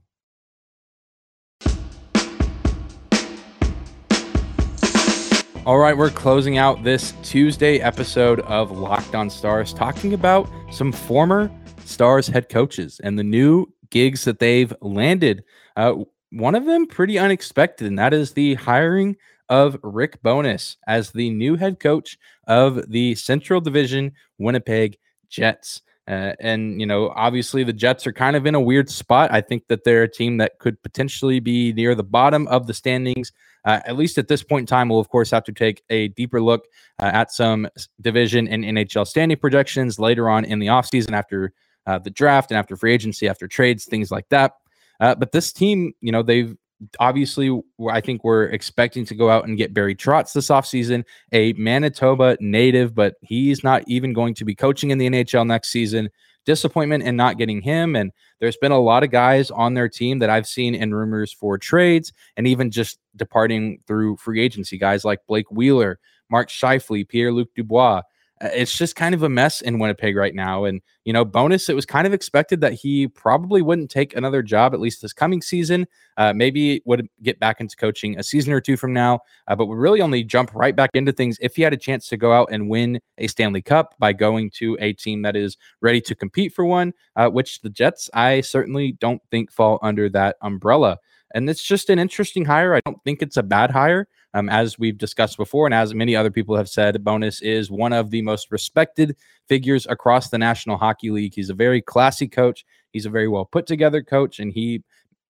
All 5.70 5.78
right, 5.78 5.96
we're 5.96 6.10
closing 6.10 6.58
out 6.58 6.84
this 6.84 7.14
Tuesday 7.22 7.78
episode 7.78 8.40
of 8.40 8.72
Locked 8.72 9.14
On 9.14 9.30
Stars 9.30 9.72
talking 9.72 10.16
about 10.16 10.50
some 10.72 10.92
former 10.92 11.52
Stars 11.86 12.26
head 12.26 12.50
coaches 12.50 13.00
and 13.04 13.20
the 13.20 13.24
new 13.24 13.68
gigs 13.92 14.24
that 14.24 14.40
they've 14.40 14.74
landed. 14.82 15.44
Uh, 15.78 15.94
one 16.32 16.56
of 16.56 16.66
them 16.66 16.88
pretty 16.88 17.20
unexpected, 17.20 17.86
and 17.86 18.00
that 18.00 18.16
is 18.16 18.34
the 18.34 18.56
hiring 18.56 19.15
of 19.48 19.78
Rick 19.84 20.24
Bowness 20.24 20.78
as 20.88 21.12
the 21.12 21.30
new 21.30 21.56
head 21.56 21.80
coach 21.80 22.17
of 22.48 22.89
the 22.89 23.13
Central 23.13 23.62
Division 23.62 24.13
Winnipeg 24.39 24.98
Jets. 25.30 25.84
Uh, 26.08 26.34
and, 26.39 26.82
you 26.82 26.88
know, 26.88 27.10
obviously 27.10 27.63
the 27.63 27.72
Jets 27.72 28.08
are 28.08 28.12
kind 28.12 28.36
of 28.36 28.48
in 28.48 28.56
a 28.56 28.60
weird 28.60 28.89
spot. 28.89 29.32
I 29.32 29.41
think 29.41 29.67
that 29.67 29.84
they're 29.84 30.02
a 30.02 30.12
team 30.12 30.38
that 30.38 30.58
could 30.58 30.82
potentially 30.82 31.39
be 31.39 31.74
near 31.74 31.93
the 31.93 32.04
bottom 32.04 32.48
of 32.48 32.65
the 32.65 32.74
standings. 32.74 33.32
Uh, 33.65 33.80
at 33.86 33.98
least 33.98 34.17
at 34.17 34.28
this 34.28 34.43
point 34.43 34.63
in 34.63 34.67
time, 34.67 34.89
we'll, 34.89 35.00
of 35.00 35.10
course, 35.10 35.32
have 35.32 35.43
to 35.43 35.52
take 35.52 35.84
a 35.89 36.08
deeper 36.10 36.41
look 36.41 36.65
uh, 37.00 37.12
at 37.13 37.32
some 37.32 37.67
division 38.02 38.48
and 38.48 38.63
NHL 38.63 39.06
standing 39.06 39.38
projections 39.38 40.00
later 40.00 40.30
on 40.30 40.45
in 40.45 40.60
the 40.60 40.67
offseason 40.67 41.12
after 41.12 41.52
uh, 41.86 42.00
the 42.00 42.10
draft 42.10 42.52
and 42.52 42.58
after 42.58 42.76
free 42.76 42.93
agency, 42.93 43.28
after 43.28 43.48
trades, 43.48 43.86
things 43.86 44.12
like 44.12 44.28
that. 44.30 44.54
Uh, 45.00 45.15
but 45.15 45.32
this 45.32 45.52
team, 45.52 45.93
you 46.02 46.12
know, 46.12 46.22
they've 46.24 46.56
obviously, 47.00 47.62
I 47.89 48.02
think 48.02 48.24
we're 48.24 48.45
expecting 48.45 49.06
to 49.06 49.15
go 49.15 49.30
out 49.30 49.48
and 49.48 49.58
get 49.58 49.74
Barry 49.74 49.95
Trotz 49.95 50.34
this 50.34 50.48
offseason, 50.48 51.04
a 51.32 51.54
Manitoba 51.54 52.38
native, 52.39 52.95
but 52.95 53.15
he's 53.22 53.63
not 53.63 53.84
even 53.88 54.13
going 54.13 54.34
to 54.36 54.45
be 54.45 54.56
coaching 54.56 54.91
in 54.91 54.98
the 54.98 55.10
NHL 55.10 55.45
next 55.45 55.69
season. 55.69 56.10
Disappointment 56.50 57.04
in 57.04 57.16
not 57.16 57.38
getting 57.38 57.62
him. 57.62 57.96
And 57.96 58.12
there's 58.40 58.58
been 58.58 58.72
a 58.72 58.80
lot 58.80 59.04
of 59.04 59.12
guys 59.12 59.52
on 59.52 59.76
their 59.76 59.88
team 59.88 60.18
that 60.18 60.32
I've 60.32 60.48
seen 60.48 60.74
in 60.74 60.96
rumors 60.96 61.32
for 61.32 61.60
trades 61.60 62.12
and 62.38 62.48
even 62.48 62.72
just 62.72 62.98
departing 63.16 63.82
through 63.86 64.18
free 64.18 64.42
agency. 64.42 64.80
Guys 64.80 65.06
like 65.06 65.20
Blake 65.28 65.52
Wheeler, 65.52 66.00
Mark 66.28 66.50
Scheifele, 66.50 67.08
Pierre 67.08 67.32
Luc 67.32 67.50
Dubois. 67.56 68.02
Uh, 68.41 68.49
it's 68.54 68.78
just 68.78 68.95
kind 68.95 69.13
of 69.13 69.23
a 69.23 69.30
mess 69.30 69.62
in 69.62 69.80
Winnipeg 69.80 70.15
right 70.15 70.34
now. 70.34 70.65
And, 70.65 70.82
you 71.04 71.13
know, 71.13 71.25
Bowness, 71.25 71.69
it 71.69 71.75
was 71.75 71.86
kind 71.86 72.08
of 72.08 72.13
expected 72.13 72.62
that 72.62 72.73
he 72.73 73.08
probably 73.08 73.62
wouldn't 73.62 73.91
take 73.91 74.15
another 74.15 74.41
job, 74.41 74.73
at 74.73 74.80
least 74.80 75.02
this 75.02 75.13
coming 75.13 75.41
season. 75.41 75.88
Uh, 76.17 76.34
maybe 76.34 76.82
would 76.86 77.08
get 77.21 77.39
back 77.39 77.60
into 77.60 77.75
coaching 77.75 78.17
a 78.17 78.23
season 78.23 78.54
or 78.54 78.62
two 78.62 78.78
from 78.78 78.93
now, 78.93 79.19
uh, 79.47 79.56
but 79.56 79.65
would 79.65 79.78
really 79.78 80.02
only 80.02 80.23
jump 80.23 80.54
right 80.54 80.75
back 80.75 80.89
into 80.93 81.12
things 81.12 81.38
if 81.41 81.56
he 81.56 81.62
had 81.62 81.73
a 81.73 81.78
chance 81.78 82.08
to 82.08 82.17
go 82.17 82.34
out 82.34 82.49
and 82.52 82.69
win 82.69 82.99
a 83.17 83.28
Stanley 83.28 83.62
Cup 83.62 83.95
by 83.99 84.13
going 84.13 84.49
to 84.52 84.78
a 84.80 84.93
team 84.93 85.21
that 85.23 85.36
is 85.36 85.58
ready 85.82 86.02
to 86.02 86.15
compete 86.15 86.54
for 86.54 86.65
one, 86.65 86.93
uh, 87.15 87.30
which 87.30 87.62
the 87.62 87.69
Jets, 87.69 88.10
I 88.13 88.41
certainly 88.41 88.93
don't 88.93 89.21
think 89.32 89.52
fall 89.52 89.80
under 89.82 90.10
that 90.10 90.38
umbrella. 90.41 90.97
And 91.34 91.49
it's 91.49 91.63
just 91.63 91.89
an 91.89 91.99
interesting 91.99 92.45
hire. 92.45 92.73
I 92.73 92.82
don't 92.86 93.04
think 93.04 93.21
it's 93.21 93.38
a 93.38 93.43
bad 93.43 93.71
hire. 93.71 94.08
Um, 94.34 94.48
as 94.48 94.78
we've 94.78 94.98
discussed 94.98 95.38
before, 95.38 95.65
and 95.65 95.74
as 95.74 95.96
many 95.96 96.15
other 96.15 96.30
people 96.30 96.56
have 96.56 96.70
said, 96.70 97.04
Bowness 97.04 97.42
is 97.42 97.72
one 97.72 97.94
of 97.94 98.12
the 98.12 98.22
most 98.22 98.52
respected 98.52 99.15
figures 99.48 99.88
across 99.88 100.30
the 100.30 100.38
National 100.38 100.78
Hockey 100.78 101.10
League. 101.10 101.34
He's 101.34 101.50
a 101.50 101.56
very 101.56 101.82
classy 101.82 102.28
coach. 102.28 102.63
He's 102.92 103.08
a 103.08 103.10
very 103.10 103.28
well 103.28 103.46
put 103.46 103.65
together 103.65 104.04
coach, 104.04 104.39
and 104.39 104.54
he, 104.54 104.84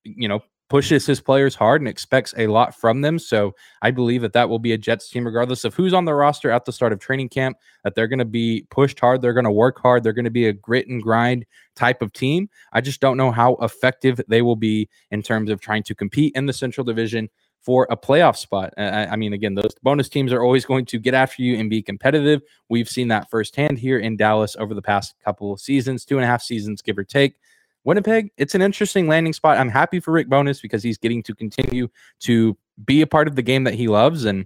you 0.03 0.27
know, 0.27 0.41
pushes 0.69 1.05
his 1.05 1.19
players 1.19 1.55
hard 1.55 1.81
and 1.81 1.87
expects 1.87 2.33
a 2.37 2.47
lot 2.47 2.75
from 2.75 3.01
them. 3.01 3.17
So 3.19 3.55
I 3.81 3.91
believe 3.91 4.21
that 4.21 4.33
that 4.33 4.49
will 4.49 4.59
be 4.59 4.71
a 4.71 4.77
Jets 4.77 5.09
team, 5.09 5.25
regardless 5.25 5.65
of 5.65 5.73
who's 5.73 5.93
on 5.93 6.05
the 6.05 6.13
roster 6.13 6.51
at 6.51 6.65
the 6.65 6.71
start 6.71 6.93
of 6.93 6.99
training 6.99 7.29
camp, 7.29 7.57
that 7.83 7.95
they're 7.95 8.07
going 8.07 8.19
to 8.19 8.25
be 8.25 8.67
pushed 8.69 8.99
hard. 8.99 9.21
They're 9.21 9.33
going 9.33 9.45
to 9.45 9.51
work 9.51 9.79
hard. 9.81 10.03
They're 10.03 10.13
going 10.13 10.25
to 10.25 10.31
be 10.31 10.47
a 10.47 10.53
grit 10.53 10.87
and 10.87 11.01
grind 11.01 11.45
type 11.75 12.01
of 12.01 12.13
team. 12.13 12.49
I 12.71 12.81
just 12.81 13.01
don't 13.01 13.17
know 13.17 13.31
how 13.31 13.55
effective 13.55 14.21
they 14.27 14.41
will 14.41 14.55
be 14.55 14.89
in 15.09 15.23
terms 15.23 15.49
of 15.49 15.59
trying 15.59 15.83
to 15.83 15.95
compete 15.95 16.33
in 16.35 16.45
the 16.45 16.53
Central 16.53 16.85
Division 16.85 17.29
for 17.61 17.87
a 17.89 17.97
playoff 17.97 18.37
spot. 18.37 18.73
I, 18.77 19.07
I, 19.07 19.15
mean, 19.15 19.33
again, 19.33 19.55
those 19.55 19.75
Bowness 19.83 20.09
teams 20.09 20.31
are 20.31 20.43
always 20.43 20.65
going 20.65 20.85
to 20.85 20.99
get 20.99 21.13
after 21.13 21.41
you 21.41 21.57
and 21.57 21.69
be 21.69 21.81
competitive. 21.81 22.41
We've 22.69 22.89
seen 22.89 23.09
that 23.09 23.29
firsthand 23.29 23.79
here 23.79 23.99
in 23.99 24.17
Dallas 24.17 24.55
over 24.57 24.73
the 24.73 24.81
past 24.81 25.15
couple 25.23 25.51
of 25.51 25.59
seasons, 25.59 26.05
two 26.05 26.17
and 26.17 26.23
a 26.23 26.27
half 26.27 26.41
seasons, 26.41 26.81
give 26.81 26.97
or 26.97 27.03
take. 27.03 27.35
Winnipeg, 27.83 28.31
it's 28.37 28.55
an 28.55 28.61
interesting 28.61 29.07
landing 29.07 29.33
spot. 29.33 29.57
I'm 29.57 29.69
happy 29.69 29.99
for 29.99 30.11
Rick 30.11 30.29
Bowness 30.29 30.61
because 30.61 30.83
he's 30.83 30.97
getting 30.97 31.23
to 31.23 31.35
continue 31.35 31.87
to 32.21 32.57
be 32.85 33.01
a 33.01 33.07
part 33.07 33.27
of 33.27 33.35
the 33.35 33.41
game 33.41 33.63
that 33.63 33.73
he 33.73 33.87
loves. 33.87 34.25
And 34.25 34.45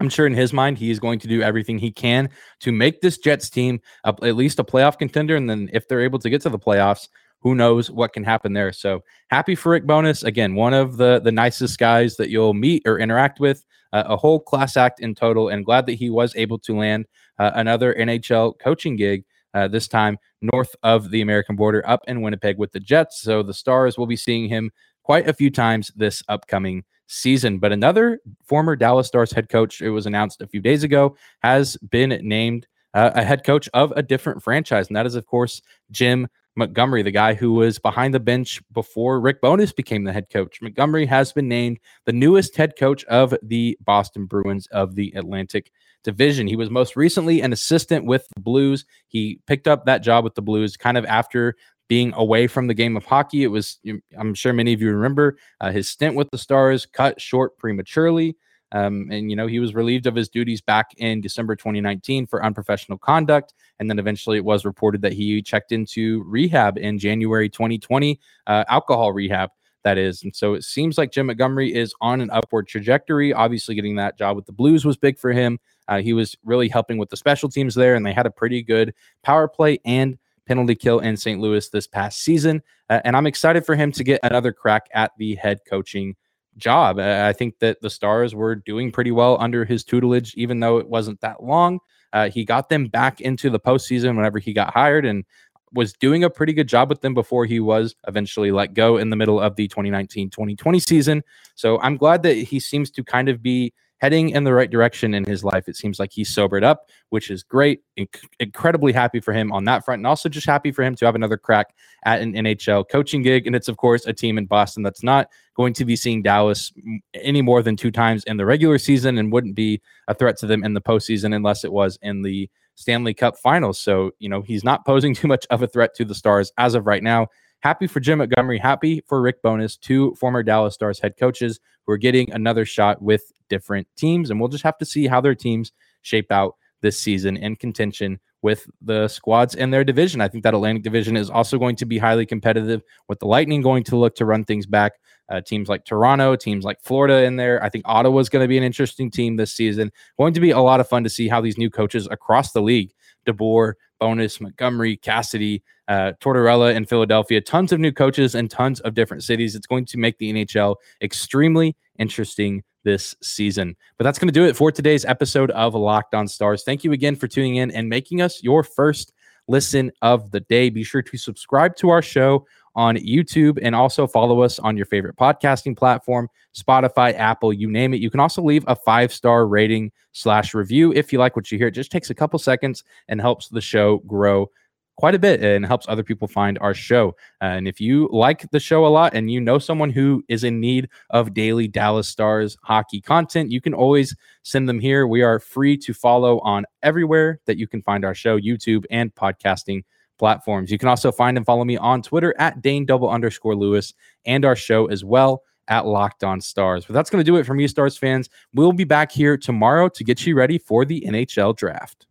I'm 0.00 0.08
sure 0.08 0.26
in 0.26 0.34
his 0.34 0.52
mind, 0.52 0.78
he 0.78 0.90
is 0.90 0.98
going 0.98 1.18
to 1.20 1.28
do 1.28 1.42
everything 1.42 1.78
he 1.78 1.90
can 1.90 2.30
to 2.60 2.72
make 2.72 3.00
this 3.00 3.18
Jets 3.18 3.50
team 3.50 3.80
a, 4.04 4.14
at 4.22 4.36
least 4.36 4.58
a 4.58 4.64
playoff 4.64 4.98
contender. 4.98 5.36
And 5.36 5.48
then 5.48 5.70
if 5.72 5.88
they're 5.88 6.00
able 6.00 6.18
to 6.20 6.30
get 6.30 6.42
to 6.42 6.50
the 6.50 6.58
playoffs, 6.58 7.08
who 7.40 7.54
knows 7.54 7.90
what 7.90 8.12
can 8.12 8.24
happen 8.24 8.52
there. 8.52 8.72
So 8.72 9.02
happy 9.28 9.54
for 9.54 9.70
Rick 9.70 9.86
Bowness. 9.86 10.22
Again, 10.22 10.54
one 10.54 10.74
of 10.74 10.96
the, 10.96 11.20
the 11.20 11.32
nicest 11.32 11.78
guys 11.78 12.16
that 12.16 12.30
you'll 12.30 12.54
meet 12.54 12.82
or 12.86 12.98
interact 12.98 13.40
with, 13.40 13.64
uh, 13.92 14.04
a 14.06 14.16
whole 14.16 14.40
class 14.40 14.76
act 14.76 15.00
in 15.00 15.14
total. 15.14 15.48
And 15.48 15.64
glad 15.64 15.86
that 15.86 15.94
he 15.94 16.10
was 16.10 16.34
able 16.36 16.58
to 16.60 16.76
land 16.76 17.06
uh, 17.38 17.52
another 17.54 17.94
NHL 17.94 18.58
coaching 18.58 18.96
gig 18.96 19.24
uh, 19.54 19.68
this 19.68 19.88
time 19.88 20.18
north 20.42 20.74
of 20.82 21.10
the 21.10 21.20
American 21.20 21.56
border 21.56 21.86
up 21.88 22.00
in 22.06 22.22
Winnipeg 22.22 22.58
with 22.58 22.72
the 22.72 22.80
Jets. 22.80 23.22
So 23.22 23.42
the 23.42 23.54
Stars 23.54 23.96
will 23.96 24.06
be 24.06 24.16
seeing 24.16 24.48
him 24.48 24.70
quite 25.02 25.28
a 25.28 25.32
few 25.32 25.50
times 25.50 25.90
this 25.96 26.22
upcoming 26.28 26.84
season. 27.06 27.58
But 27.58 27.72
another 27.72 28.20
former 28.44 28.76
Dallas 28.76 29.06
Stars 29.06 29.32
head 29.32 29.48
coach, 29.48 29.80
it 29.80 29.90
was 29.90 30.06
announced 30.06 30.42
a 30.42 30.46
few 30.46 30.60
days 30.60 30.82
ago, 30.82 31.16
has 31.40 31.76
been 31.78 32.20
named 32.22 32.66
uh, 32.94 33.10
a 33.14 33.24
head 33.24 33.44
coach 33.44 33.68
of 33.74 33.92
a 33.96 34.02
different 34.02 34.42
franchise. 34.42 34.88
And 34.88 34.96
that 34.96 35.06
is, 35.06 35.14
of 35.14 35.26
course, 35.26 35.62
Jim 35.90 36.28
Montgomery, 36.58 37.02
the 37.02 37.10
guy 37.12 37.34
who 37.34 37.54
was 37.54 37.78
behind 37.78 38.12
the 38.12 38.20
bench 38.20 38.60
before 38.72 39.20
Rick 39.20 39.40
Bowness 39.40 39.72
became 39.72 40.04
the 40.04 40.12
head 40.12 40.28
coach. 40.28 40.60
Montgomery 40.60 41.06
has 41.06 41.32
been 41.32 41.48
named 41.48 41.78
the 42.04 42.12
newest 42.12 42.56
head 42.56 42.74
coach 42.76 43.04
of 43.04 43.32
the 43.42 43.78
Boston 43.80 44.26
Bruins 44.26 44.66
of 44.66 44.96
the 44.96 45.12
Atlantic 45.14 45.70
Division. 46.02 46.48
He 46.48 46.56
was 46.56 46.68
most 46.68 46.96
recently 46.96 47.40
an 47.40 47.52
assistant 47.52 48.04
with 48.04 48.26
the 48.34 48.40
Blues. 48.40 48.84
He 49.06 49.40
picked 49.46 49.68
up 49.68 49.86
that 49.86 50.02
job 50.02 50.24
with 50.24 50.34
the 50.34 50.42
Blues 50.42 50.76
kind 50.76 50.98
of 50.98 51.04
after 51.06 51.54
being 51.88 52.12
away 52.14 52.46
from 52.46 52.66
the 52.66 52.74
game 52.74 52.96
of 52.96 53.04
hockey. 53.04 53.44
It 53.44 53.48
was, 53.48 53.78
I'm 54.18 54.34
sure 54.34 54.52
many 54.52 54.72
of 54.72 54.82
you 54.82 54.92
remember, 54.92 55.38
uh, 55.60 55.70
his 55.70 55.88
stint 55.88 56.16
with 56.16 56.30
the 56.30 56.38
Stars 56.38 56.86
cut 56.86 57.20
short 57.20 57.56
prematurely. 57.56 58.36
Um, 58.72 59.08
and, 59.10 59.30
you 59.30 59.36
know, 59.36 59.46
he 59.46 59.60
was 59.60 59.74
relieved 59.74 60.06
of 60.06 60.14
his 60.14 60.28
duties 60.28 60.60
back 60.60 60.90
in 60.98 61.20
December 61.20 61.56
2019 61.56 62.26
for 62.26 62.44
unprofessional 62.44 62.98
conduct. 62.98 63.54
And 63.78 63.88
then 63.88 63.98
eventually 63.98 64.36
it 64.36 64.44
was 64.44 64.64
reported 64.64 65.02
that 65.02 65.12
he 65.12 65.40
checked 65.42 65.72
into 65.72 66.22
rehab 66.26 66.76
in 66.76 66.98
January 66.98 67.48
2020, 67.48 68.20
uh, 68.46 68.64
alcohol 68.68 69.12
rehab, 69.12 69.50
that 69.84 69.96
is. 69.96 70.22
And 70.22 70.34
so 70.34 70.54
it 70.54 70.64
seems 70.64 70.98
like 70.98 71.12
Jim 71.12 71.26
Montgomery 71.26 71.74
is 71.74 71.94
on 72.00 72.20
an 72.20 72.30
upward 72.30 72.68
trajectory. 72.68 73.32
Obviously, 73.32 73.74
getting 73.74 73.96
that 73.96 74.18
job 74.18 74.36
with 74.36 74.46
the 74.46 74.52
Blues 74.52 74.84
was 74.84 74.96
big 74.96 75.18
for 75.18 75.32
him. 75.32 75.58
Uh, 75.86 76.02
he 76.02 76.12
was 76.12 76.36
really 76.44 76.68
helping 76.68 76.98
with 76.98 77.08
the 77.08 77.16
special 77.16 77.48
teams 77.48 77.74
there, 77.74 77.94
and 77.94 78.04
they 78.04 78.12
had 78.12 78.26
a 78.26 78.30
pretty 78.30 78.62
good 78.62 78.92
power 79.22 79.48
play 79.48 79.78
and 79.86 80.18
penalty 80.46 80.74
kill 80.74 80.98
in 80.98 81.16
St. 81.16 81.40
Louis 81.40 81.68
this 81.68 81.86
past 81.86 82.20
season. 82.20 82.62
Uh, 82.90 83.00
and 83.04 83.16
I'm 83.16 83.26
excited 83.26 83.64
for 83.64 83.76
him 83.76 83.92
to 83.92 84.04
get 84.04 84.20
another 84.22 84.52
crack 84.52 84.88
at 84.92 85.12
the 85.18 85.36
head 85.36 85.60
coaching 85.68 86.16
job. 86.58 86.98
I 86.98 87.32
think 87.32 87.58
that 87.60 87.80
the 87.80 87.90
Stars 87.90 88.34
were 88.34 88.54
doing 88.54 88.90
pretty 88.90 89.10
well 89.10 89.36
under 89.40 89.64
his 89.64 89.84
tutelage, 89.84 90.34
even 90.34 90.60
though 90.60 90.78
it 90.78 90.88
wasn't 90.88 91.20
that 91.20 91.42
long. 91.42 91.78
Uh, 92.12 92.30
he 92.30 92.44
got 92.44 92.68
them 92.68 92.86
back 92.86 93.20
into 93.20 93.50
the 93.50 93.60
postseason 93.60 94.16
whenever 94.16 94.38
he 94.38 94.52
got 94.52 94.72
hired 94.72 95.04
and 95.04 95.24
was 95.72 95.92
doing 95.92 96.24
a 96.24 96.30
pretty 96.30 96.52
good 96.52 96.68
job 96.68 96.88
with 96.88 97.00
them 97.02 97.14
before 97.14 97.44
he 97.44 97.60
was 97.60 97.94
eventually 98.06 98.50
let 98.50 98.74
go 98.74 98.96
in 98.96 99.10
the 99.10 99.16
middle 99.16 99.38
of 99.38 99.56
the 99.56 99.68
2019 99.68 100.30
2020 100.30 100.80
season. 100.80 101.22
So 101.54 101.78
I'm 101.80 101.96
glad 101.96 102.22
that 102.22 102.34
he 102.34 102.60
seems 102.60 102.90
to 102.92 103.04
kind 103.04 103.28
of 103.28 103.42
be 103.42 103.72
heading 103.98 104.30
in 104.30 104.44
the 104.44 104.52
right 104.52 104.70
direction 104.70 105.14
in 105.14 105.24
his 105.24 105.44
life. 105.44 105.68
It 105.68 105.76
seems 105.76 105.98
like 105.98 106.12
he's 106.12 106.32
sobered 106.32 106.64
up, 106.64 106.88
which 107.10 107.30
is 107.30 107.42
great. 107.42 107.80
Inc- 107.98 108.24
incredibly 108.40 108.92
happy 108.92 109.20
for 109.20 109.32
him 109.32 109.52
on 109.52 109.64
that 109.64 109.84
front, 109.84 110.00
and 110.00 110.06
also 110.06 110.28
just 110.28 110.46
happy 110.46 110.72
for 110.72 110.82
him 110.82 110.94
to 110.96 111.06
have 111.06 111.14
another 111.14 111.36
crack 111.36 111.74
at 112.04 112.20
an 112.20 112.34
NHL 112.34 112.88
coaching 112.88 113.22
gig. 113.22 113.46
And 113.46 113.54
it's, 113.54 113.68
of 113.68 113.76
course, 113.76 114.06
a 114.06 114.12
team 114.12 114.38
in 114.38 114.46
Boston 114.46 114.82
that's 114.82 115.02
not 115.02 115.28
going 115.56 115.74
to 115.74 115.84
be 115.84 115.96
seeing 115.96 116.22
Dallas 116.22 116.72
any 117.14 117.42
more 117.42 117.62
than 117.62 117.76
two 117.76 117.90
times 117.90 118.24
in 118.24 118.36
the 118.36 118.46
regular 118.46 118.78
season 118.78 119.18
and 119.18 119.32
wouldn't 119.32 119.54
be 119.54 119.80
a 120.06 120.14
threat 120.14 120.38
to 120.38 120.46
them 120.46 120.64
in 120.64 120.74
the 120.74 120.80
postseason 120.80 121.34
unless 121.34 121.64
it 121.64 121.72
was 121.72 121.98
in 122.02 122.22
the 122.22 122.48
Stanley 122.76 123.12
Cup 123.12 123.36
finals. 123.36 123.80
So, 123.80 124.12
you 124.20 124.28
know, 124.28 124.40
he's 124.40 124.62
not 124.62 124.86
posing 124.86 125.14
too 125.16 125.26
much 125.26 125.46
of 125.50 125.62
a 125.62 125.66
threat 125.66 125.94
to 125.96 126.04
the 126.04 126.14
Stars 126.14 126.52
as 126.58 126.74
of 126.74 126.86
right 126.86 127.02
now. 127.02 127.26
Happy 127.60 127.88
for 127.88 127.98
Jim 127.98 128.18
Montgomery, 128.18 128.58
happy 128.58 129.02
for 129.06 129.20
Rick 129.20 129.42
Bowness, 129.42 129.76
two 129.76 130.14
former 130.14 130.44
Dallas 130.44 130.74
Stars 130.74 131.00
head 131.00 131.16
coaches 131.18 131.58
who 131.86 131.92
are 131.92 131.98
getting 131.98 132.30
another 132.32 132.64
shot 132.64 133.02
with 133.02 133.32
different 133.48 133.88
teams. 133.96 134.30
And 134.30 134.38
we'll 134.38 134.48
just 134.48 134.64
have 134.64 134.78
to 134.78 134.84
see 134.84 135.08
how 135.08 135.20
their 135.20 135.34
teams 135.34 135.72
shape 136.02 136.30
out 136.30 136.54
this 136.80 136.98
season 136.98 137.36
in 137.36 137.56
contention 137.56 138.20
with 138.42 138.68
the 138.80 139.08
squads 139.08 139.56
in 139.56 139.70
their 139.70 139.82
division. 139.82 140.20
I 140.20 140.28
think 140.28 140.44
that 140.44 140.54
Atlantic 140.54 140.84
division 140.84 141.16
is 141.16 141.28
also 141.28 141.58
going 141.58 141.74
to 141.76 141.86
be 141.86 141.98
highly 141.98 142.24
competitive 142.24 142.82
with 143.08 143.18
the 143.18 143.26
Lightning 143.26 143.62
going 143.62 143.82
to 143.84 143.96
look 143.96 144.14
to 144.16 144.24
run 144.24 144.44
things 144.44 144.66
back. 144.66 144.92
Uh, 145.28 145.40
teams 145.40 145.68
like 145.68 145.84
Toronto, 145.84 146.36
teams 146.36 146.64
like 146.64 146.80
Florida 146.80 147.24
in 147.24 147.36
there. 147.36 147.62
I 147.62 147.68
think 147.68 147.84
Ottawa 147.86 148.18
is 148.20 148.30
going 148.30 148.42
to 148.44 148.48
be 148.48 148.56
an 148.56 148.64
interesting 148.64 149.10
team 149.10 149.36
this 149.36 149.52
season. 149.52 149.90
Going 150.16 150.32
to 150.32 150.40
be 150.40 150.52
a 150.52 150.60
lot 150.60 150.80
of 150.80 150.88
fun 150.88 151.04
to 151.04 151.10
see 151.10 151.28
how 151.28 151.40
these 151.40 151.58
new 151.58 151.68
coaches 151.68 152.08
across 152.10 152.52
the 152.52 152.62
league, 152.62 152.92
DeBoer, 153.28 153.74
Bowness, 154.00 154.40
Montgomery, 154.40 154.96
Cassidy, 154.96 155.62
uh, 155.88 156.12
Tortorella, 156.20 156.74
and 156.74 156.88
Philadelphia. 156.88 157.40
Tons 157.40 157.72
of 157.72 157.80
new 157.80 157.92
coaches 157.92 158.34
and 158.34 158.50
tons 158.50 158.80
of 158.80 158.94
different 158.94 159.22
cities. 159.22 159.54
It's 159.54 159.66
going 159.66 159.84
to 159.86 159.98
make 159.98 160.18
the 160.18 160.32
NHL 160.32 160.76
extremely 161.02 161.76
interesting 161.98 162.62
this 162.84 163.14
season. 163.22 163.76
But 163.96 164.04
that's 164.04 164.18
going 164.18 164.28
to 164.28 164.32
do 164.32 164.44
it 164.44 164.56
for 164.56 164.72
today's 164.72 165.04
episode 165.04 165.50
of 165.50 165.74
Locked 165.74 166.14
On 166.14 166.28
Stars. 166.28 166.62
Thank 166.64 166.84
you 166.84 166.92
again 166.92 167.16
for 167.16 167.28
tuning 167.28 167.56
in 167.56 167.70
and 167.70 167.88
making 167.88 168.22
us 168.22 168.42
your 168.42 168.62
first 168.62 169.12
listen 169.48 169.90
of 170.02 170.30
the 170.30 170.40
day. 170.40 170.70
Be 170.70 170.84
sure 170.84 171.02
to 171.02 171.16
subscribe 171.16 171.76
to 171.76 171.90
our 171.90 172.02
show 172.02 172.46
on 172.78 172.96
YouTube 172.96 173.58
and 173.60 173.74
also 173.74 174.06
follow 174.06 174.40
us 174.40 174.60
on 174.60 174.76
your 174.76 174.86
favorite 174.86 175.16
podcasting 175.16 175.76
platform, 175.76 176.28
Spotify, 176.56 177.12
Apple, 177.12 177.52
you 177.52 177.68
name 177.68 177.92
it. 177.92 178.00
You 178.00 178.08
can 178.08 178.20
also 178.20 178.40
leave 178.40 178.64
a 178.68 178.76
five 178.76 179.12
star 179.12 179.48
rating 179.48 179.90
slash 180.12 180.54
review 180.54 180.92
if 180.92 181.12
you 181.12 181.18
like 181.18 181.34
what 181.34 181.50
you 181.50 181.58
hear. 181.58 181.66
It 181.66 181.72
just 181.72 181.90
takes 181.90 182.08
a 182.08 182.14
couple 182.14 182.38
seconds 182.38 182.84
and 183.08 183.20
helps 183.20 183.48
the 183.48 183.60
show 183.60 183.98
grow 184.06 184.48
quite 184.96 185.16
a 185.16 185.18
bit 185.18 185.42
and 185.42 185.66
helps 185.66 185.86
other 185.88 186.04
people 186.04 186.28
find 186.28 186.56
our 186.60 186.72
show. 186.72 187.16
and 187.40 187.66
if 187.66 187.80
you 187.80 188.08
like 188.12 188.48
the 188.52 188.60
show 188.60 188.86
a 188.86 188.88
lot 188.88 189.12
and 189.12 189.28
you 189.28 189.40
know 189.40 189.58
someone 189.58 189.90
who 189.90 190.22
is 190.28 190.44
in 190.44 190.60
need 190.60 190.88
of 191.10 191.34
daily 191.34 191.66
Dallas 191.66 192.08
Stars 192.08 192.56
hockey 192.62 193.00
content, 193.00 193.50
you 193.50 193.60
can 193.60 193.74
always 193.74 194.14
send 194.44 194.68
them 194.68 194.78
here. 194.78 195.08
We 195.08 195.22
are 195.22 195.40
free 195.40 195.76
to 195.78 195.92
follow 195.92 196.38
on 196.40 196.64
everywhere 196.84 197.40
that 197.46 197.58
you 197.58 197.66
can 197.66 197.82
find 197.82 198.04
our 198.04 198.14
show, 198.14 198.38
YouTube 198.38 198.84
and 198.88 199.12
podcasting 199.14 199.82
platforms. 200.18 200.70
You 200.70 200.78
can 200.78 200.88
also 200.88 201.12
find 201.12 201.36
and 201.36 201.46
follow 201.46 201.64
me 201.64 201.76
on 201.76 202.02
Twitter 202.02 202.34
at 202.38 202.60
Dane 202.60 202.84
double 202.84 203.08
underscore 203.08 203.56
Lewis 203.56 203.94
and 204.26 204.44
our 204.44 204.56
show 204.56 204.86
as 204.86 205.04
well 205.04 205.42
at 205.68 205.86
Locked 205.86 206.24
On 206.24 206.40
Stars. 206.40 206.84
But 206.84 206.94
that's 206.94 207.10
going 207.10 207.24
to 207.24 207.30
do 207.30 207.36
it 207.36 207.44
for 207.46 207.54
me, 207.54 207.68
Stars 207.68 207.96
fans. 207.96 208.28
We'll 208.54 208.72
be 208.72 208.84
back 208.84 209.12
here 209.12 209.36
tomorrow 209.36 209.88
to 209.90 210.04
get 210.04 210.26
you 210.26 210.34
ready 210.34 210.58
for 210.58 210.84
the 210.84 211.02
NHL 211.06 211.56
draft. 211.56 212.07